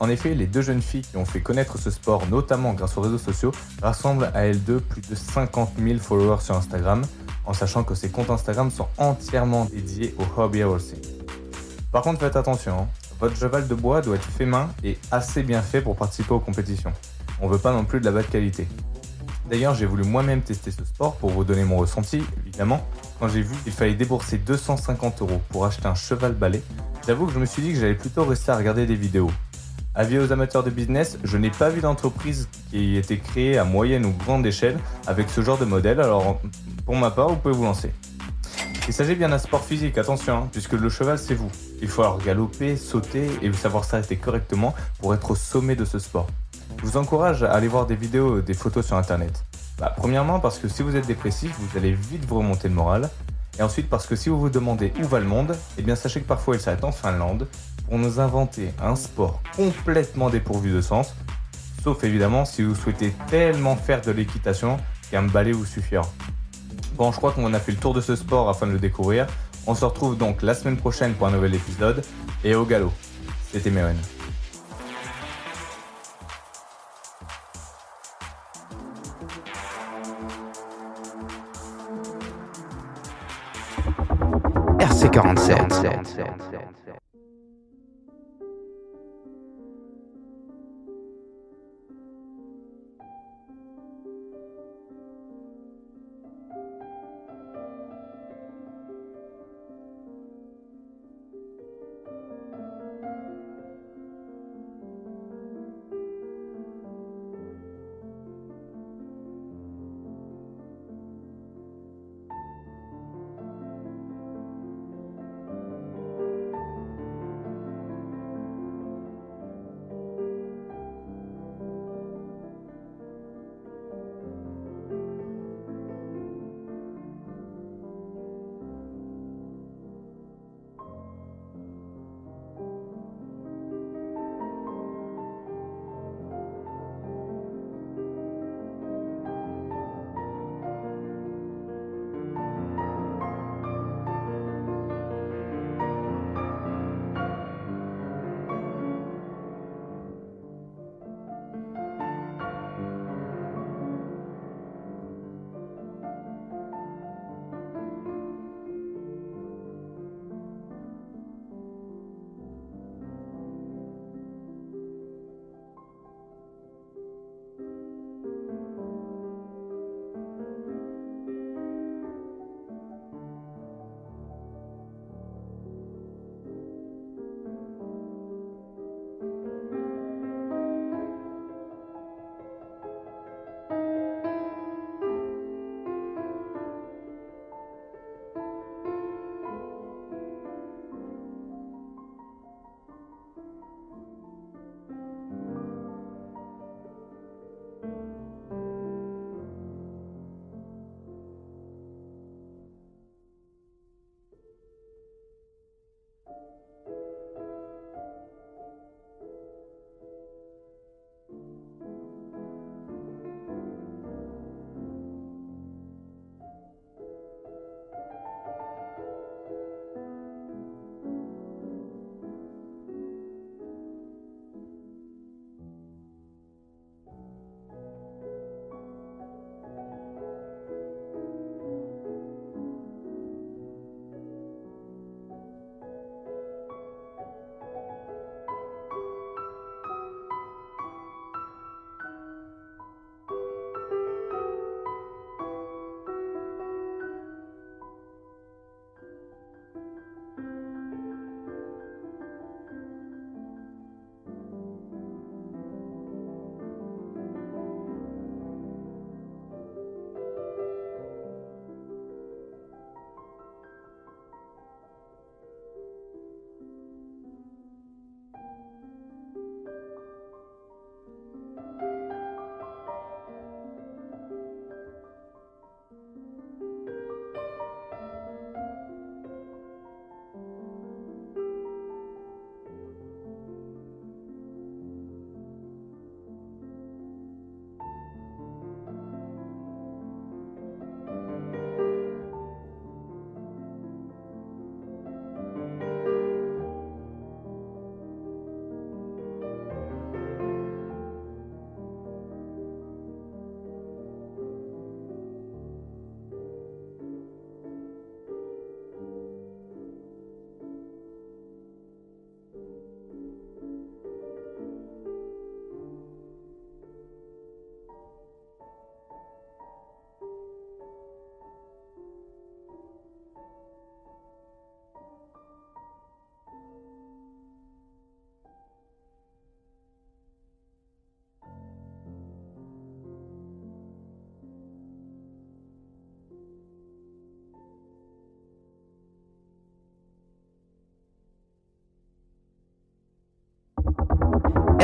En 0.00 0.08
effet, 0.08 0.34
les 0.34 0.46
deux 0.46 0.62
jeunes 0.62 0.80
filles 0.80 1.02
qui 1.02 1.18
ont 1.18 1.26
fait 1.26 1.42
connaître 1.42 1.78
ce 1.78 1.90
sport, 1.90 2.26
notamment 2.26 2.72
grâce 2.72 2.96
aux 2.96 3.02
réseaux 3.02 3.18
sociaux, 3.18 3.52
rassemblent 3.82 4.30
à 4.32 4.46
elles 4.46 4.64
deux 4.64 4.80
plus 4.80 5.02
de 5.02 5.14
50 5.14 5.72
000 5.78 5.98
followers 5.98 6.40
sur 6.40 6.56
Instagram, 6.56 7.02
en 7.44 7.52
sachant 7.52 7.84
que 7.84 7.94
ces 7.94 8.08
comptes 8.08 8.30
Instagram 8.30 8.70
sont 8.70 8.88
entièrement 8.96 9.66
dédiés 9.66 10.14
au 10.18 10.40
hobby 10.40 10.62
horsing. 10.62 10.98
Par 11.92 12.02
contre, 12.02 12.20
faites 12.20 12.36
attention, 12.36 12.80
hein. 12.80 12.88
Votre 13.20 13.36
cheval 13.36 13.68
de 13.68 13.74
bois 13.74 14.00
doit 14.00 14.16
être 14.16 14.24
fait 14.24 14.46
main 14.46 14.70
et 14.82 14.96
assez 15.10 15.42
bien 15.42 15.60
fait 15.60 15.82
pour 15.82 15.94
participer 15.94 16.32
aux 16.32 16.40
compétitions. 16.40 16.94
On 17.42 17.48
veut 17.48 17.58
pas 17.58 17.72
non 17.72 17.84
plus 17.84 18.00
de 18.00 18.06
la 18.06 18.12
bas 18.12 18.22
de 18.22 18.28
qualité. 18.28 18.66
D'ailleurs, 19.50 19.74
j'ai 19.74 19.84
voulu 19.84 20.04
moi-même 20.04 20.40
tester 20.40 20.70
ce 20.70 20.86
sport 20.86 21.16
pour 21.16 21.28
vous 21.28 21.44
donner 21.44 21.64
mon 21.64 21.76
ressenti, 21.76 22.22
évidemment. 22.46 22.86
Quand 23.18 23.28
j'ai 23.28 23.42
vu 23.42 23.54
qu'il 23.62 23.72
fallait 23.72 23.94
débourser 23.94 24.38
250 24.38 25.20
euros 25.20 25.42
pour 25.50 25.66
acheter 25.66 25.86
un 25.86 25.94
cheval 25.94 26.32
balai, 26.32 26.62
j'avoue 27.06 27.26
que 27.26 27.32
je 27.32 27.38
me 27.38 27.44
suis 27.44 27.60
dit 27.60 27.74
que 27.74 27.80
j'allais 27.80 27.94
plutôt 27.94 28.24
rester 28.24 28.52
à 28.52 28.56
regarder 28.56 28.86
des 28.86 28.94
vidéos. 28.94 29.30
Avis 29.92 30.20
aux 30.20 30.30
amateurs 30.30 30.62
de 30.62 30.70
business, 30.70 31.18
je 31.24 31.36
n'ai 31.36 31.50
pas 31.50 31.68
vu 31.68 31.80
d'entreprise 31.80 32.48
qui 32.70 32.96
ait 32.96 33.00
été 33.00 33.18
créée 33.18 33.58
à 33.58 33.64
moyenne 33.64 34.06
ou 34.06 34.12
grande 34.12 34.46
échelle 34.46 34.78
avec 35.08 35.28
ce 35.28 35.40
genre 35.40 35.58
de 35.58 35.64
modèle, 35.64 36.00
alors 36.00 36.40
pour 36.86 36.94
ma 36.94 37.10
part, 37.10 37.28
vous 37.28 37.36
pouvez 37.36 37.54
vous 37.54 37.64
lancer. 37.64 37.92
Il 38.86 38.94
s'agit 38.94 39.16
bien 39.16 39.30
d'un 39.30 39.38
sport 39.38 39.64
physique, 39.64 39.98
attention, 39.98 40.36
hein, 40.36 40.48
puisque 40.52 40.74
le 40.74 40.88
cheval 40.88 41.18
c'est 41.18 41.34
vous. 41.34 41.50
Il 41.82 41.88
faut 41.88 42.02
alors 42.02 42.18
galoper, 42.18 42.76
sauter 42.76 43.28
et 43.42 43.52
savoir 43.52 43.84
s'arrêter 43.84 44.14
correctement 44.14 44.76
pour 45.00 45.12
être 45.12 45.32
au 45.32 45.34
sommet 45.34 45.74
de 45.74 45.84
ce 45.84 45.98
sport. 45.98 46.28
Je 46.78 46.86
vous 46.86 46.96
encourage 46.96 47.42
à 47.42 47.52
aller 47.52 47.68
voir 47.68 47.86
des 47.86 47.96
vidéos, 47.96 48.40
des 48.40 48.54
photos 48.54 48.86
sur 48.86 48.96
internet. 48.96 49.44
Bah, 49.76 49.92
premièrement 49.96 50.38
parce 50.38 50.58
que 50.58 50.68
si 50.68 50.84
vous 50.84 50.94
êtes 50.94 51.06
dépressif, 51.08 51.52
vous 51.58 51.76
allez 51.76 51.92
vite 51.92 52.24
vous 52.26 52.38
remonter 52.38 52.68
le 52.68 52.74
moral. 52.74 53.10
Et 53.58 53.62
ensuite 53.62 53.90
parce 53.90 54.06
que 54.06 54.14
si 54.14 54.28
vous 54.28 54.38
vous 54.38 54.50
demandez 54.50 54.92
où 55.02 55.04
va 55.04 55.18
le 55.18 55.26
monde, 55.26 55.56
eh 55.76 55.82
bien 55.82 55.96
sachez 55.96 56.20
que 56.20 56.26
parfois 56.26 56.54
il 56.54 56.60
s'arrête 56.60 56.84
en 56.84 56.92
Finlande 56.92 57.48
pour 57.90 57.98
nous 57.98 58.20
inventer 58.20 58.70
un 58.80 58.94
sport 58.94 59.42
complètement 59.56 60.30
dépourvu 60.30 60.72
de 60.72 60.80
sens. 60.80 61.12
Sauf 61.82 62.04
évidemment 62.04 62.44
si 62.44 62.62
vous 62.62 62.76
souhaitez 62.76 63.12
tellement 63.28 63.74
faire 63.74 64.00
de 64.00 64.12
l'équitation 64.12 64.76
qu'un 65.10 65.24
balai 65.24 65.50
vous 65.50 65.66
suffira. 65.66 66.06
Bon, 66.94 67.10
je 67.10 67.16
crois 67.16 67.32
qu'on 67.32 67.52
a 67.52 67.58
fait 67.58 67.72
le 67.72 67.78
tour 67.78 67.92
de 67.92 68.00
ce 68.00 68.14
sport 68.14 68.48
afin 68.48 68.68
de 68.68 68.72
le 68.72 68.78
découvrir. 68.78 69.26
On 69.66 69.74
se 69.74 69.84
retrouve 69.84 70.16
donc 70.16 70.42
la 70.42 70.54
semaine 70.54 70.76
prochaine 70.76 71.14
pour 71.14 71.26
un 71.26 71.32
nouvel 71.32 71.52
épisode. 71.52 72.04
Et 72.44 72.54
au 72.54 72.64
galop. 72.64 72.92
C'était 73.52 73.70
Meren. 73.70 73.96
RC47. 84.78 86.70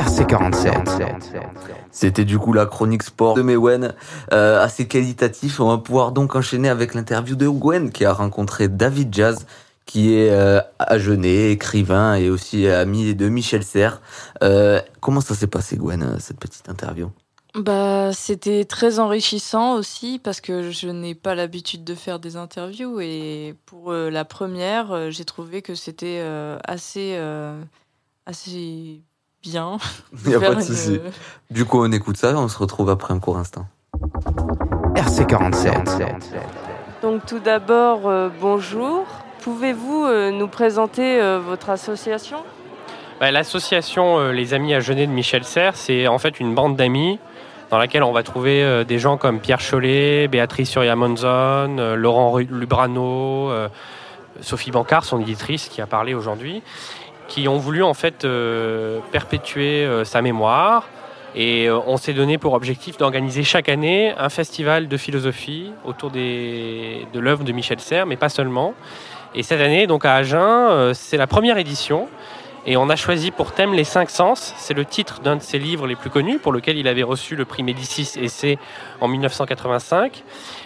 RC47. 0.06 1.10
C'était 1.90 2.24
du 2.24 2.38
coup 2.38 2.52
la 2.52 2.66
chronique 2.66 3.02
sport 3.02 3.34
de 3.34 3.42
Mewen, 3.42 3.94
euh, 4.32 4.62
assez 4.62 4.86
qualitatif. 4.86 5.60
On 5.60 5.68
va 5.68 5.78
pouvoir 5.78 6.12
donc 6.12 6.36
enchaîner 6.36 6.68
avec 6.68 6.94
l'interview 6.94 7.36
de 7.36 7.48
Gwen 7.48 7.90
qui 7.90 8.04
a 8.04 8.12
rencontré 8.12 8.68
David 8.68 9.14
Jazz, 9.14 9.46
qui 9.84 10.14
est 10.14 10.30
euh, 10.30 10.60
agenais, 10.78 11.52
écrivain 11.52 12.14
et 12.14 12.30
aussi 12.30 12.68
ami 12.68 13.14
de 13.14 13.28
Michel 13.28 13.64
Serres. 13.64 14.00
Euh, 14.42 14.80
comment 15.00 15.20
ça 15.20 15.34
s'est 15.34 15.46
passé 15.46 15.76
Gwen, 15.76 16.02
euh, 16.02 16.16
cette 16.18 16.38
petite 16.38 16.68
interview? 16.68 17.10
Bah, 17.56 18.12
c'était 18.12 18.66
très 18.66 18.98
enrichissant 18.98 19.76
aussi 19.76 20.18
parce 20.22 20.42
que 20.42 20.70
je 20.70 20.88
n'ai 20.88 21.14
pas 21.14 21.34
l'habitude 21.34 21.84
de 21.84 21.94
faire 21.94 22.18
des 22.18 22.36
interviews 22.36 23.00
et 23.00 23.54
pour 23.64 23.92
euh, 23.92 24.10
la 24.10 24.26
première, 24.26 24.92
euh, 24.92 25.10
j'ai 25.10 25.24
trouvé 25.24 25.62
que 25.62 25.74
c'était 25.74 26.20
euh, 26.20 26.58
assez, 26.64 27.18
assez 28.26 29.00
bien. 29.46 29.78
Il 30.24 30.30
n'y 30.30 30.34
a 30.34 30.40
faire 30.40 30.48
pas 30.50 30.54
de 30.56 30.60
une- 30.60 30.66
souci. 30.66 31.00
Du 31.50 31.64
coup, 31.64 31.80
on 31.82 31.90
écoute 31.92 32.16
ça 32.16 32.30
et 32.30 32.34
on 32.34 32.48
se 32.48 32.58
retrouve 32.58 32.90
après 32.90 33.14
un 33.14 33.18
court 33.20 33.36
instant. 33.38 33.66
RC47. 34.94 36.06
Donc 37.02 37.26
tout 37.26 37.38
d'abord, 37.38 38.06
euh, 38.08 38.28
bonjour. 38.40 39.04
Pouvez-vous 39.42 40.04
euh, 40.04 40.30
nous 40.30 40.48
présenter 40.48 41.20
euh, 41.20 41.38
votre 41.38 41.70
association? 41.70 42.38
Bah, 43.20 43.30
L'association 43.30 44.18
euh, 44.18 44.32
Les 44.32 44.54
Amis 44.54 44.74
à 44.74 44.80
Genet 44.80 45.06
de 45.06 45.12
Michel 45.12 45.44
Serres, 45.44 45.76
c'est 45.76 46.06
en 46.08 46.18
fait 46.18 46.40
une 46.40 46.54
bande 46.54 46.76
d'amis 46.76 47.18
dans 47.70 47.78
laquelle 47.78 48.02
on 48.02 48.12
va 48.12 48.22
trouver 48.22 48.62
euh, 48.62 48.84
des 48.84 48.98
gens 48.98 49.16
comme 49.16 49.40
Pierre 49.40 49.60
Chollet, 49.60 50.28
Béatrice 50.28 50.70
Surya-Monzon, 50.70 51.78
euh, 51.78 51.94
Laurent 51.96 52.36
Lubrano, 52.38 53.50
euh, 53.50 53.68
Sophie 54.40 54.70
Bancard, 54.70 55.04
son 55.04 55.20
éditrice, 55.20 55.68
qui 55.68 55.80
a 55.80 55.86
parlé 55.86 56.14
aujourd'hui, 56.14 56.62
qui 57.28 57.48
ont 57.48 57.58
voulu 57.58 57.82
en 57.82 57.94
fait 57.94 58.24
euh, 58.24 59.00
perpétuer 59.12 59.84
euh, 59.84 60.04
sa 60.04 60.22
mémoire. 60.22 60.88
Et 61.34 61.68
euh, 61.68 61.78
on 61.86 61.96
s'est 61.96 62.14
donné 62.14 62.38
pour 62.38 62.54
objectif 62.54 62.96
d'organiser 62.96 63.42
chaque 63.42 63.68
année 63.68 64.14
un 64.16 64.28
festival 64.28 64.88
de 64.88 64.96
philosophie 64.96 65.72
autour 65.84 66.10
des, 66.10 67.06
de 67.12 67.20
l'œuvre 67.20 67.44
de 67.44 67.52
Michel 67.52 67.80
Serres, 67.80 68.06
mais 68.06 68.16
pas 68.16 68.28
seulement. 68.28 68.74
Et 69.34 69.42
cette 69.42 69.60
année, 69.60 69.86
donc 69.86 70.04
à 70.04 70.14
Agen, 70.14 70.94
c'est 70.94 71.18
la 71.18 71.26
première 71.26 71.58
édition. 71.58 72.08
Et 72.68 72.76
on 72.76 72.90
a 72.90 72.96
choisi 72.96 73.30
pour 73.30 73.52
thème 73.52 73.74
les 73.74 73.84
cinq 73.84 74.10
sens. 74.10 74.52
C'est 74.56 74.74
le 74.74 74.84
titre 74.84 75.20
d'un 75.20 75.36
de 75.36 75.42
ses 75.42 75.60
livres 75.60 75.86
les 75.86 75.94
plus 75.94 76.10
connus, 76.10 76.40
pour 76.40 76.52
lequel 76.52 76.76
il 76.76 76.88
avait 76.88 77.04
reçu 77.04 77.36
le 77.36 77.44
prix 77.44 77.62
Médicis 77.62 78.18
Essai 78.20 78.58
en 79.00 79.06
1985. 79.06 80.24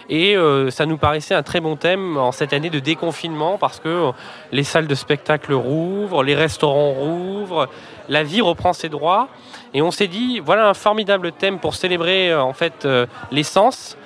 Et 0.09 0.35
euh, 0.35 0.71
ça 0.71 0.87
nous 0.87 0.97
paraissait 0.97 1.35
un 1.35 1.43
très 1.43 1.59
bon 1.59 1.75
thème 1.75 2.17
en 2.17 2.31
cette 2.31 2.53
année 2.53 2.71
de 2.71 2.79
déconfinement, 2.79 3.59
parce 3.59 3.79
que 3.79 3.87
euh, 3.87 4.11
les 4.51 4.63
salles 4.63 4.87
de 4.87 4.95
spectacle 4.95 5.53
rouvrent, 5.53 6.23
les 6.23 6.33
restaurants 6.33 6.91
rouvrent, 6.91 7.67
la 8.09 8.23
vie 8.23 8.41
reprend 8.41 8.73
ses 8.73 8.89
droits. 8.89 9.29
Et 9.73 9.81
on 9.81 9.91
s'est 9.91 10.07
dit, 10.07 10.39
voilà 10.39 10.69
un 10.69 10.73
formidable 10.73 11.31
thème 11.31 11.59
pour 11.59 11.75
célébrer 11.75 12.31
euh, 12.31 12.41
en 12.41 12.53
fait 12.53 12.85
euh, 12.85 13.05
l'essence. 13.31 13.97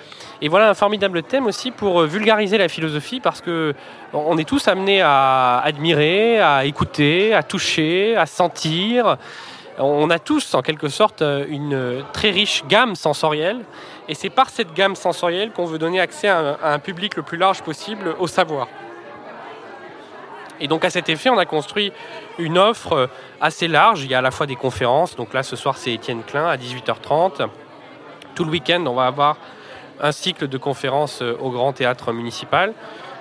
Et 0.41 0.49
voilà 0.49 0.69
un 0.69 0.73
formidable 0.73 1.23
thème 1.23 1.45
aussi 1.45 1.71
pour 1.71 2.01
vulgariser 2.03 2.57
la 2.57 2.67
philosophie 2.67 3.21
parce 3.21 3.41
que 3.41 3.73
on 4.15 4.37
est 4.37 4.47
tous 4.47 4.67
amenés 4.67 5.01
à 5.01 5.59
admirer, 5.59 6.39
à 6.39 6.65
écouter, 6.65 7.33
à 7.33 7.43
toucher, 7.43 8.15
à 8.15 8.25
sentir. 8.25 9.17
On 9.77 10.09
a 10.09 10.19
tous 10.19 10.53
en 10.53 10.61
quelque 10.61 10.87
sorte 10.87 11.21
une 11.21 12.03
très 12.13 12.31
riche 12.31 12.63
gamme 12.67 12.95
sensorielle 12.95 13.59
et 14.07 14.13
c'est 14.13 14.29
par 14.29 14.49
cette 14.49 14.73
gamme 14.73 14.95
sensorielle 14.95 15.51
qu'on 15.51 15.65
veut 15.65 15.77
donner 15.77 15.99
accès 15.99 16.29
à 16.29 16.57
un, 16.63 16.79
public 16.79 17.17
le 17.17 17.23
plus 17.23 17.37
large 17.37 17.61
possible 17.61 18.15
au 18.17 18.27
savoir. 18.27 18.67
Et 20.61 20.69
donc 20.69 20.85
à 20.85 20.89
cet 20.89 21.09
effet, 21.09 21.29
on 21.29 21.37
a 21.37 21.45
construit 21.45 21.91
une 22.39 22.57
offre 22.57 23.09
assez 23.41 23.67
large. 23.67 24.03
Il 24.03 24.11
y 24.11 24.15
a 24.15 24.19
à 24.19 24.21
la 24.21 24.31
fois 24.31 24.45
des 24.45 24.55
conférences. 24.55 25.17
Donc 25.17 25.33
là, 25.33 25.43
ce 25.43 25.57
soir, 25.57 25.77
c'est 25.77 25.91
Étienne 25.91 26.23
Klein 26.23 26.45
à 26.45 26.55
18h30. 26.55 27.49
Tout 28.33 28.45
le 28.45 28.51
week-end, 28.51 28.81
on 28.87 28.93
va 28.93 29.07
avoir 29.07 29.37
un 29.99 30.13
cycle 30.13 30.47
de 30.47 30.57
conférences 30.57 31.21
au 31.21 31.49
Grand 31.49 31.73
Théâtre 31.73 32.13
municipal. 32.13 32.73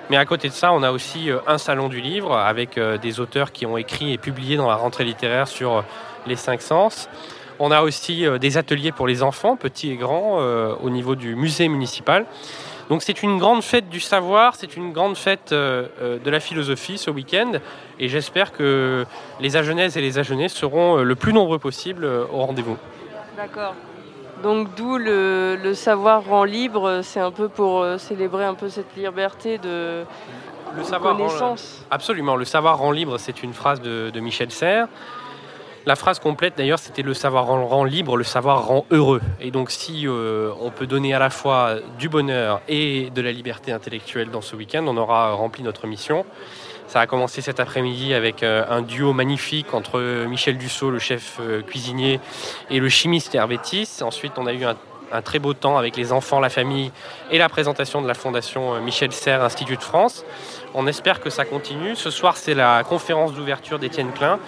Mais 0.09 0.17
à 0.17 0.25
côté 0.25 0.49
de 0.49 0.53
ça, 0.53 0.71
on 0.71 0.83
a 0.83 0.91
aussi 0.91 1.31
euh, 1.31 1.39
un 1.47 1.57
salon 1.57 1.89
du 1.89 1.99
livre 1.99 2.37
avec 2.37 2.77
euh, 2.77 2.97
des 2.97 3.19
auteurs 3.19 3.51
qui 3.51 3.65
ont 3.65 3.75
écrit 3.75 4.13
et 4.13 4.17
publié 4.17 4.55
dans 4.55 4.67
la 4.67 4.75
rentrée 4.75 5.03
littéraire 5.03 5.47
sur 5.47 5.77
euh, 5.77 5.81
les 6.27 6.35
cinq 6.35 6.61
sens. 6.61 7.09
On 7.57 7.71
a 7.71 7.81
aussi 7.81 8.25
des 8.41 8.57
ateliers 8.57 8.91
pour 8.91 9.07
les 9.07 9.23
enfants, 9.23 9.55
petits 9.55 9.89
et 9.89 9.95
grands, 9.95 10.39
au 10.39 10.89
niveau 10.89 11.15
du 11.15 11.37
musée 11.37 11.69
municipal. 11.69 12.25
Donc 12.89 13.01
c'est 13.01 13.23
une 13.23 13.37
grande 13.37 13.63
fête 13.63 13.87
du 13.87 14.01
savoir, 14.01 14.57
c'est 14.57 14.75
une 14.75 14.91
grande 14.91 15.15
fête 15.15 15.53
de 15.53 16.29
la 16.29 16.41
philosophie 16.41 16.97
ce 16.97 17.09
week-end. 17.09 17.53
Et 17.97 18.09
j'espère 18.09 18.51
que 18.51 19.05
les 19.39 19.55
Agenaises 19.55 19.95
et 19.95 20.01
les 20.01 20.19
Agenais 20.19 20.49
seront 20.49 20.97
le 20.97 21.15
plus 21.15 21.31
nombreux 21.31 21.57
possible 21.57 22.05
au 22.05 22.39
rendez-vous. 22.39 22.75
D'accord. 23.37 23.73
Donc 24.45 24.75
d'où 24.75 24.99
le, 24.99 25.55
le 25.55 25.73
savoir 25.73 26.23
rend 26.23 26.43
libre, 26.43 26.99
c'est 27.01 27.19
un 27.19 27.31
peu 27.31 27.49
pour 27.49 27.81
euh, 27.81 27.97
célébrer 27.97 28.45
un 28.45 28.53
peu 28.53 28.69
cette 28.69 28.95
liberté 28.95 29.57
de, 29.57 30.03
Le 30.75 30.81
de 30.81 30.83
savoir 30.83 31.13
rend- 31.13 31.25
connaissance. 31.25 31.83
Absolument, 31.89 32.35
le 32.35 32.45
savoir 32.45 32.77
rend 32.77 32.91
libre, 32.91 33.17
c'est 33.17 33.41
une 33.41 33.53
phrase 33.53 33.81
de, 33.81 34.11
de 34.11 34.19
Michel 34.19 34.51
Serres. 34.51 34.87
La 35.87 35.95
phrase 35.95 36.19
complète 36.19 36.53
d'ailleurs, 36.57 36.77
c'était 36.77 37.01
le 37.01 37.15
savoir 37.15 37.45
rend, 37.47 37.65
rend 37.65 37.83
libre, 37.85 38.17
le 38.17 38.23
savoir 38.23 38.67
rend 38.67 38.85
heureux. 38.91 39.21
Et 39.41 39.49
donc 39.49 39.71
si 39.71 40.07
euh, 40.07 40.51
on 40.61 40.69
peut 40.69 40.85
donner 40.85 41.15
à 41.15 41.19
la 41.19 41.31
fois 41.31 41.77
du 41.97 42.07
bonheur 42.07 42.61
et 42.67 43.09
de 43.09 43.21
la 43.23 43.31
liberté 43.31 43.71
intellectuelle 43.71 44.29
dans 44.29 44.41
ce 44.41 44.55
week-end, 44.55 44.85
on 44.87 44.97
aura 44.97 45.31
rempli 45.33 45.63
notre 45.63 45.87
mission. 45.87 46.23
Ça 46.95 47.01
a 47.01 47.07
commencé 47.07 47.41
cet 47.41 47.59
après-midi 47.59 48.13
avec 48.13 48.41
euh, 48.41 48.63
un 48.69 48.81
duo 48.81 49.11
magnifique 49.11 49.73
entre 49.73 49.99
Michel 50.27 50.57
Dussault, 50.57 50.91
le 50.91 50.99
chef 50.99 51.39
euh, 51.41 51.61
cuisinier, 51.61 52.21
et 52.69 52.79
le 52.79 52.87
chimiste 52.87 53.35
Hervé. 53.35 53.59
Ensuite, 53.99 54.31
on 54.37 54.47
a 54.47 54.53
eu 54.53 54.63
un, 54.63 55.21
très 55.21 55.39
beau 55.39 55.53
temps 55.53 55.77
avec 55.77 55.97
les 55.97 56.13
enfants, 56.13 56.39
la 56.39 56.47
famille 56.47 56.93
et 57.31 57.37
la 57.37 57.49
présentation 57.49 58.01
de 58.01 58.07
la 58.07 58.13
fondation 58.13 58.75
euh, 58.75 58.79
Michel 58.79 59.11
Serres 59.11 59.43
Institut 59.43 59.75
de 59.75 59.83
France. 59.83 60.23
On 60.73 60.87
espère 60.87 61.19
que 61.19 61.29
ça 61.29 61.43
continue. 61.43 61.97
Ce 61.97 62.09
soir, 62.09 62.37
c'est 62.37 62.53
la 62.53 62.81
conférence 62.85 63.33
d'ouverture 63.33 63.77
d'Étienne 63.77 64.13
Klein. 64.13 64.39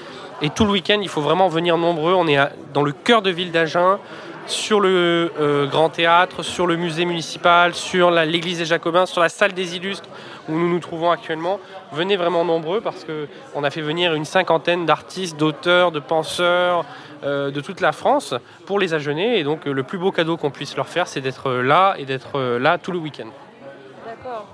Et 0.42 0.50
tout 0.50 0.64
le 0.64 0.72
week-end, 0.72 1.00
il 1.02 1.10
faut 1.10 1.20
vraiment 1.20 1.50
venir 1.50 1.78
nombreux. 1.78 2.14
On 2.14 2.30
est 2.30 2.40
dans 2.74 2.84
le 2.84 2.94
cœur 2.94 3.22
de 3.22 3.30
ville 3.30 3.52
d'Agen, 3.52 4.00
sur 4.46 4.80
le 4.80 5.68
Grand 5.70 5.90
Théâtre, 5.90 6.44
sur 6.44 6.66
le 6.66 6.78
musée 6.78 7.04
municipal, 7.04 7.74
sur 7.74 8.10
l'église 8.10 8.60
des 8.60 8.66
Jacobins, 8.66 9.06
sur 9.06 9.20
la 9.20 9.28
salle 9.28 9.52
des 9.52 9.76
Illustres 9.76 10.08
où 10.50 10.54
nous 10.54 10.70
nous 10.70 10.80
trouvons 10.80 11.12
actuellement. 11.12 11.60
Venez 11.92 12.18
vraiment 12.18 12.46
nombreux 12.46 12.82
parce 12.82 13.06
qu'on 13.06 13.64
a 13.64 13.70
fait 13.70 13.82
venir 13.82 14.14
une 14.14 14.26
cinquantaine 14.26 14.86
d'artistes, 14.86 15.38
d'auteurs, 15.38 15.92
de 15.92 16.00
penseurs 16.00 16.86
euh, 17.24 17.52
de 17.52 17.62
toute 17.62 17.82
la 17.82 17.92
France 17.92 18.34
pour 18.66 18.80
les 18.80 18.94
Agenais. 18.94 19.40
Et 19.40 19.44
donc, 19.44 19.68
euh, 19.68 19.72
le 19.72 19.84
plus 19.84 19.98
beau 19.98 20.12
cadeau 20.12 20.38
qu'on 20.38 20.52
puisse 20.52 20.76
leur 20.76 20.88
faire, 20.88 21.08
c'est 21.08 21.22
d'être 21.22 21.52
là 21.52 21.96
et 21.98 22.06
d'être 22.06 22.38
euh, 22.38 22.60
là 22.60 22.78
tout 22.78 22.92
le 22.92 23.00
week-end. 23.00 23.30
D'accord. 24.06 24.48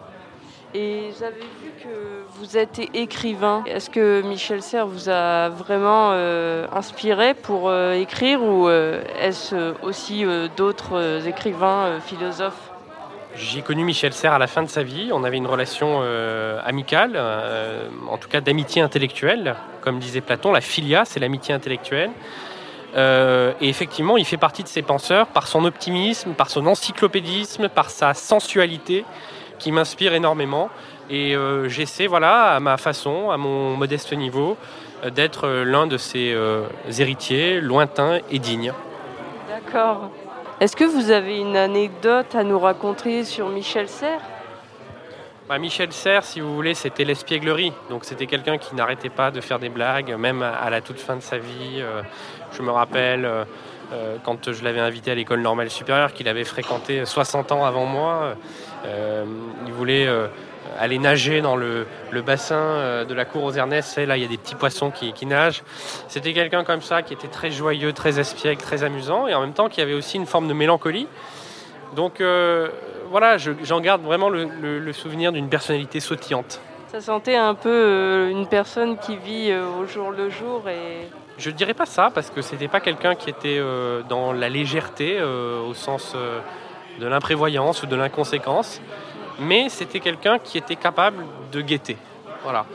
Et 0.76 1.12
j'avais 1.20 1.36
vu 1.36 1.72
que 1.84 2.24
vous 2.40 2.58
êtes 2.58 2.80
écrivain. 2.96 3.64
Est-ce 3.68 3.92
que 3.92 4.24
Michel 4.24 4.64
Serres 4.64 4.88
vous 4.88 5.08
a 5.08 5.50
vraiment 5.50 6.10
euh, 6.14 6.66
inspiré 6.74 7.36
pour 7.36 7.70
euh, 7.70 7.94
écrire 7.94 8.42
ou 8.42 8.68
euh, 8.68 9.04
est-ce 9.20 9.54
euh, 9.54 9.74
aussi 9.84 10.26
euh, 10.26 10.48
d'autres 10.58 10.96
euh, 10.96 11.28
écrivains, 11.28 11.86
euh, 11.86 12.00
philosophes 12.00 12.63
J'ai 13.36 13.64
connu 13.64 13.84
Michel 13.84 14.14
Serres 14.14 14.34
à 14.34 14.40
la 14.40 14.46
fin 14.46 14.62
de 14.62 14.70
sa 14.70 14.84
vie. 14.84 15.10
On 15.12 15.24
avait 15.24 15.38
une 15.38 15.48
relation 15.48 16.02
euh, 16.04 16.60
amicale, 16.64 17.14
euh, 17.16 17.88
en 18.08 18.18
tout 18.18 18.30
cas 18.30 18.42
d'amitié 18.42 18.82
intellectuelle. 18.82 19.56
Comme 19.82 19.98
disait 19.98 20.22
Platon, 20.22 20.52
la 20.52 20.62
filia, 20.62 21.04
c'est 21.04 21.20
l'amitié 21.20 21.54
intellectuelle. 21.54 22.12
Euh, 22.96 23.54
et 23.60 23.70
effectivement, 23.70 24.18
il 24.18 24.26
fait 24.26 24.38
partie 24.38 24.62
de 24.62 24.68
ces 24.68 24.84
penseurs 24.84 25.28
par 25.28 25.48
son 25.48 25.66
optimisme, 25.66 26.34
par 26.34 26.52
son 26.52 26.68
encyclopédisme, 26.68 27.70
par 27.70 27.90
sa 27.90 28.14
sensualité, 28.14 29.04
qui 29.58 29.72
m'inspire 29.72 30.14
énormément. 30.14 30.70
Et 31.10 31.36
j'essaie, 31.68 32.08
voilà, 32.08 32.56
à 32.56 32.60
ma 32.60 32.78
façon, 32.78 33.30
à 33.30 33.38
mon 33.38 33.76
modeste 33.76 34.14
niveau, 34.14 34.58
d'être 35.14 35.48
l'un 35.48 35.86
de 35.86 35.98
ses 35.98 36.36
héritiers, 36.98 37.60
lointains 37.60 38.20
et 38.32 38.40
dignes. 38.40 38.74
D'accord. 39.50 40.10
Est-ce 40.64 40.78
que 40.78 40.86
vous 40.86 41.12
avez 41.12 41.40
une 41.40 41.58
anecdote 41.58 42.36
à 42.36 42.46
nous 42.46 42.58
raconter 42.58 43.26
sur 43.26 43.50
Michel 43.50 43.90
Serres? 43.90 44.22
Bah, 45.50 45.58
Michel 45.58 45.92
Serres, 45.92 46.24
si 46.24 46.40
vous 46.40 46.56
voulez, 46.56 46.74
c'était 46.74 47.04
l'espièglerie. 47.04 47.74
Donc 47.90 48.06
c'était 48.06 48.28
quelqu'un 48.28 48.58
qui 48.58 48.74
n'arrêtait 48.74 49.10
pas 49.10 49.30
de 49.30 49.42
faire 49.42 49.60
des 49.60 49.68
blagues, 49.68 50.16
même 50.18 50.42
à 50.42 50.70
la 50.70 50.80
toute 50.80 51.02
fin 51.02 51.18
de 51.18 51.22
sa 51.22 51.38
vie. 51.38 51.82
Euh, 51.82 52.02
je 52.54 52.62
me 52.62 52.72
rappelle 52.72 53.26
euh, 53.26 53.44
euh, 53.92 54.16
quand 54.24 54.54
je 54.54 54.64
l'avais 54.64 54.80
invité 54.80 55.12
à 55.12 55.16
l'école 55.16 55.42
normale 55.42 55.70
supérieure, 55.70 56.14
qu'il 56.14 56.30
avait 56.30 56.46
fréquenté 56.46 57.04
60 57.04 57.52
ans 57.52 57.66
avant 57.66 57.86
moi. 57.86 58.36
Il 58.86 59.74
voulait 59.74 60.08
aller 60.80 60.98
nager 61.00 61.42
dans 61.42 61.56
le, 61.56 61.86
le 62.12 62.22
bassin 62.22 62.56
euh, 62.56 63.06
de 63.06 63.14
la 63.14 63.26
cour 63.26 63.44
aux 63.44 63.52
Ernest. 63.54 63.98
Et 63.98 64.06
là, 64.06 64.18
il 64.18 64.24
y 64.24 64.26
a 64.26 64.30
des 64.30 64.38
petits 64.38 64.56
poissons 64.56 64.92
qui, 64.92 65.14
qui 65.14 65.26
nagent. 65.26 65.64
C'était 66.08 66.34
quelqu'un 66.34 66.64
comme 66.64 66.82
ça 66.82 67.02
qui 67.02 67.14
était 67.14 67.28
très 67.28 67.52
joyeux, 67.52 67.94
très 67.94 68.20
espiègle, 68.20 68.62
très 68.62 68.84
amusant, 68.84 69.28
et 69.28 69.34
en 69.34 69.42
même 69.42 69.54
temps 69.54 69.70
qui 69.70 69.82
avait 69.82 69.94
aussi 69.94 70.18
une 70.18 70.26
forme 70.26 70.48
de 70.48 70.54
mélancolie. 70.54 71.08
Donc 71.96 72.22
euh, 72.22 72.70
voilà, 73.10 73.38
je- 73.38 73.52
j'en 73.64 73.80
garde 73.80 74.02
vraiment 74.02 74.30
le, 74.30 74.46
le- 74.62 74.80
le 74.80 74.94
souvenir 74.94 75.32
d'une 75.32 75.50
personnalité 75.50 76.00
sautillante. 76.00 76.60
Ça 76.92 77.02
sentait 77.02 77.36
un 77.36 77.56
peu 77.56 77.70
euh, 77.70 78.30
une 78.30 78.48
personne 78.48 78.98
qui 78.98 79.18
vit 79.18 79.52
euh, 79.52 79.64
au 79.82 79.86
jour 79.88 80.12
le 80.12 80.30
jour 80.30 80.64
et 80.70 81.08
Je 81.40 81.50
ne 81.50 81.56
dirais 81.56 81.74
pas 81.74 81.86
ça 81.88 82.12
parce 82.14 82.30
que 82.30 82.42
c'était 82.42 82.68
pas 82.68 82.80
quelqu'un 82.80 83.16
qui 83.16 83.30
était 83.32 83.58
euh, 83.60 84.02
dans 84.08 84.32
la 84.32 84.50
légèreté 84.50 85.18
euh, 85.20 85.60
au 85.62 85.74
sens 85.74 86.14
euh, 86.16 86.40
de 87.00 87.08
l'imprévoyance 87.08 87.82
ou 87.82 87.88
de 87.88 87.96
l'inconséquence, 87.96 88.80
mais 89.40 89.70
c'était 89.70 90.00
quelqu'un 90.00 90.40
qui 90.40 90.58
était 90.58 90.76
capable 90.76 91.26
de 91.52 91.62
guetter. 91.62 91.98
Voilà. 92.44 92.66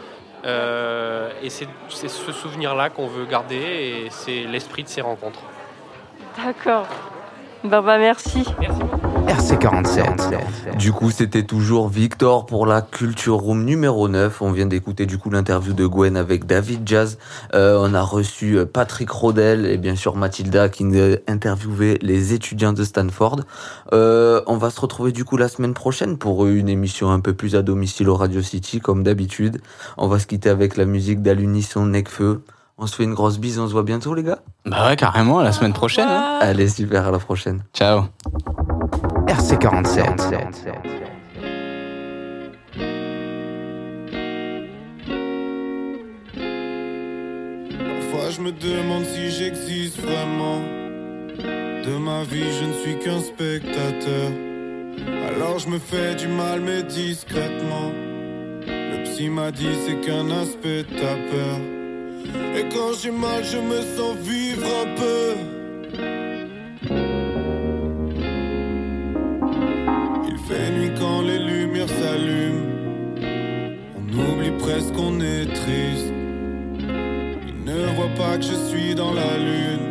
Euh, 0.44 1.30
et 1.42 1.50
c'est 1.50 1.68
ce 1.88 2.32
souvenir-là 2.32 2.90
qu'on 2.90 3.06
veut 3.06 3.26
garder 3.26 3.56
et 3.56 4.06
c'est 4.10 4.44
l'esprit 4.44 4.84
de 4.84 4.88
ces 4.88 5.00
rencontres. 5.00 5.40
D'accord. 6.36 6.86
Ben, 7.64 7.82
bah, 7.82 7.98
merci. 7.98 8.44
RC47. 9.28 10.76
Du 10.78 10.92
coup, 10.92 11.10
c'était 11.10 11.42
toujours 11.42 11.88
Victor 11.88 12.46
pour 12.46 12.66
la 12.66 12.80
Culture 12.80 13.36
Room 13.36 13.64
numéro 13.64 14.08
9. 14.08 14.40
On 14.40 14.52
vient 14.52 14.66
d'écouter 14.66 15.06
du 15.06 15.18
coup 15.18 15.30
l'interview 15.30 15.72
de 15.74 15.86
Gwen 15.86 16.16
avec 16.16 16.46
David 16.46 16.82
Jazz. 16.86 17.18
Euh, 17.54 17.78
on 17.80 17.92
a 17.94 18.02
reçu 18.02 18.56
euh, 18.58 18.64
Patrick 18.64 19.10
Rodel 19.10 19.66
et 19.66 19.76
bien 19.76 19.96
sûr 19.96 20.16
Mathilda 20.16 20.68
qui 20.68 20.84
interviewé 21.26 21.98
les 22.00 22.32
étudiants 22.32 22.72
de 22.72 22.82
Stanford. 22.84 23.40
Euh, 23.92 24.40
on 24.46 24.56
va 24.56 24.70
se 24.70 24.80
retrouver 24.80 25.12
du 25.12 25.24
coup 25.24 25.36
la 25.36 25.48
semaine 25.48 25.74
prochaine 25.74 26.16
pour 26.16 26.46
une 26.46 26.68
émission 26.68 27.10
un 27.10 27.20
peu 27.20 27.34
plus 27.34 27.54
à 27.54 27.62
domicile 27.62 28.08
au 28.08 28.16
Radio 28.16 28.40
City 28.40 28.80
comme 28.80 29.02
d'habitude. 29.02 29.60
On 29.98 30.08
va 30.08 30.18
se 30.18 30.26
quitter 30.26 30.48
avec 30.48 30.76
la 30.76 30.86
musique 30.86 31.20
d'Alunisson 31.22 31.84
Necfeu. 31.86 32.42
On 32.78 32.86
se 32.86 32.94
fait 32.94 33.04
une 33.04 33.14
grosse 33.14 33.38
bise, 33.38 33.58
on 33.58 33.66
se 33.66 33.72
voit 33.72 33.82
bientôt 33.82 34.14
les 34.14 34.22
gars 34.22 34.38
Bah 34.64 34.86
ouais, 34.88 34.96
carrément, 34.96 35.40
la 35.40 35.50
semaine 35.50 35.72
prochaine. 35.72 36.06
hein. 36.08 36.38
Allez, 36.40 36.68
super, 36.68 37.08
à 37.08 37.10
la 37.10 37.18
prochaine. 37.18 37.64
Ciao. 37.74 38.04
RC47. 39.28 40.16
Parfois 47.88 48.30
je 48.30 48.40
me 48.40 48.52
demande 48.52 49.04
si 49.04 49.30
j'existe 49.30 50.00
vraiment. 50.00 50.60
De 51.84 51.96
ma 51.96 52.22
vie, 52.22 52.50
je 52.58 52.64
ne 52.64 52.72
suis 52.72 52.98
qu'un 52.98 53.20
spectateur. 53.20 54.30
Alors 55.28 55.58
je 55.58 55.68
me 55.68 55.78
fais 55.78 56.14
du 56.14 56.28
mal, 56.28 56.60
mais 56.60 56.82
discrètement. 56.82 57.92
Le 58.66 59.04
psy 59.04 59.28
m'a 59.28 59.50
dit 59.50 59.74
c'est 59.86 60.00
qu'un 60.00 60.30
aspect 60.30 60.84
de 60.84 60.94
ta 61.02 61.14
peur. 61.30 61.58
Et 62.56 62.68
quand 62.74 62.92
j'ai 63.00 63.10
mal, 63.10 63.44
je 63.44 63.58
me 63.58 63.80
sens 63.96 64.16
vivre 64.16 64.66
un 64.66 64.94
peu. 64.96 65.57
Est 75.20 75.46
triste. 75.46 76.12
Ils 77.48 77.64
ne 77.64 77.86
voient 77.96 78.14
pas 78.16 78.36
que 78.38 78.44
je 78.44 78.54
suis 78.68 78.94
dans 78.94 79.12
la 79.12 79.36
lune. 79.36 79.86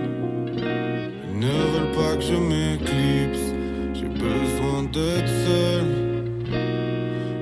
Ils 1.29 1.39
ne 1.39 1.57
veulent 1.71 1.95
pas 1.95 2.15
que 2.15 2.23
je 2.23 2.35
m'éclipse. 2.49 3.45
J'ai 3.93 4.09
besoin 4.09 4.83
d'être 4.95 5.33
seul. 5.45 5.85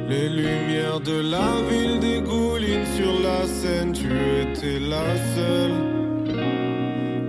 Les 0.09 0.29
lumières 0.29 0.99
de 0.99 1.17
la 1.35 1.49
ville 1.69 1.99
dégoulinent 1.99 2.91
sur 2.97 3.13
la 3.21 3.45
scène. 3.47 3.91
Tu 3.93 4.07
étais 4.41 4.79
la 4.79 5.07
seule. 5.35 5.77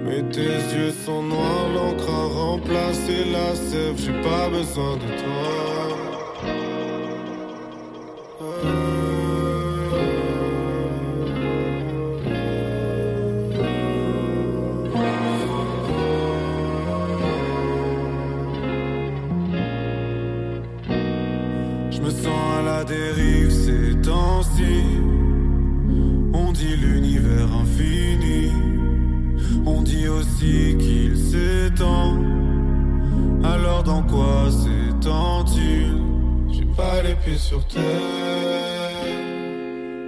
Mais 0.05 0.23
tes 0.31 0.57
yeux 0.77 0.95
sont 1.05 1.23
noirs, 1.23 1.69
l'encre 1.75 2.09
a 2.09 2.27
remplacé 2.43 3.25
la 3.33 3.55
sève. 3.55 3.97
J'ai 3.97 4.21
pas 4.23 4.49
besoin 4.49 4.95
de 4.97 5.09
toi. 5.23 5.36
Pieds 37.27 37.39
sur 37.39 37.67
terre. 37.67 37.83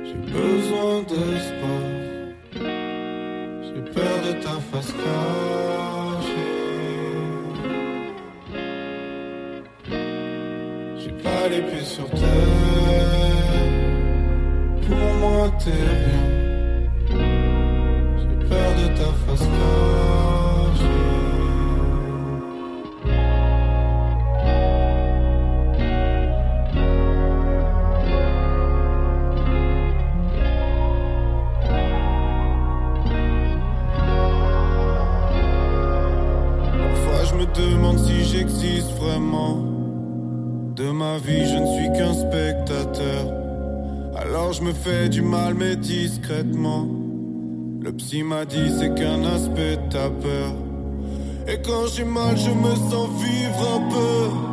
J'ai 0.05 0.21
besoin 0.33 1.03
de 1.13 1.23
sport. 1.49 1.91
J'ai 3.63 3.83
peur 3.93 4.17
de 4.27 4.33
ta 4.45 4.55
face 4.71 4.93
cachée. 5.03 6.55
J'ai 11.01 11.15
pas 11.25 11.45
les 11.51 11.63
pieds 11.63 11.85
sur 11.97 12.09
terre. 12.11 13.59
Pour 14.87 15.07
moi, 15.21 15.51
t'es 15.59 15.71
rien. 15.71 16.28
Fais 44.83 45.09
du 45.09 45.23
mal, 45.23 45.55
mais 45.55 45.77
discrètement. 45.77 46.87
Le 47.81 47.93
psy 47.93 48.23
m'a 48.23 48.45
dit 48.45 48.71
c'est 48.79 48.95
qu'un 48.95 49.25
aspect 49.25 49.79
ta 49.91 50.09
peur. 50.09 50.53
Et 51.49 51.61
quand 51.63 51.87
j'ai 51.87 52.05
mal, 52.05 52.37
je 52.37 52.51
me 52.51 52.75
sens 52.91 53.09
vivre 53.23 53.77
un 53.77 53.89
peu. 53.91 54.48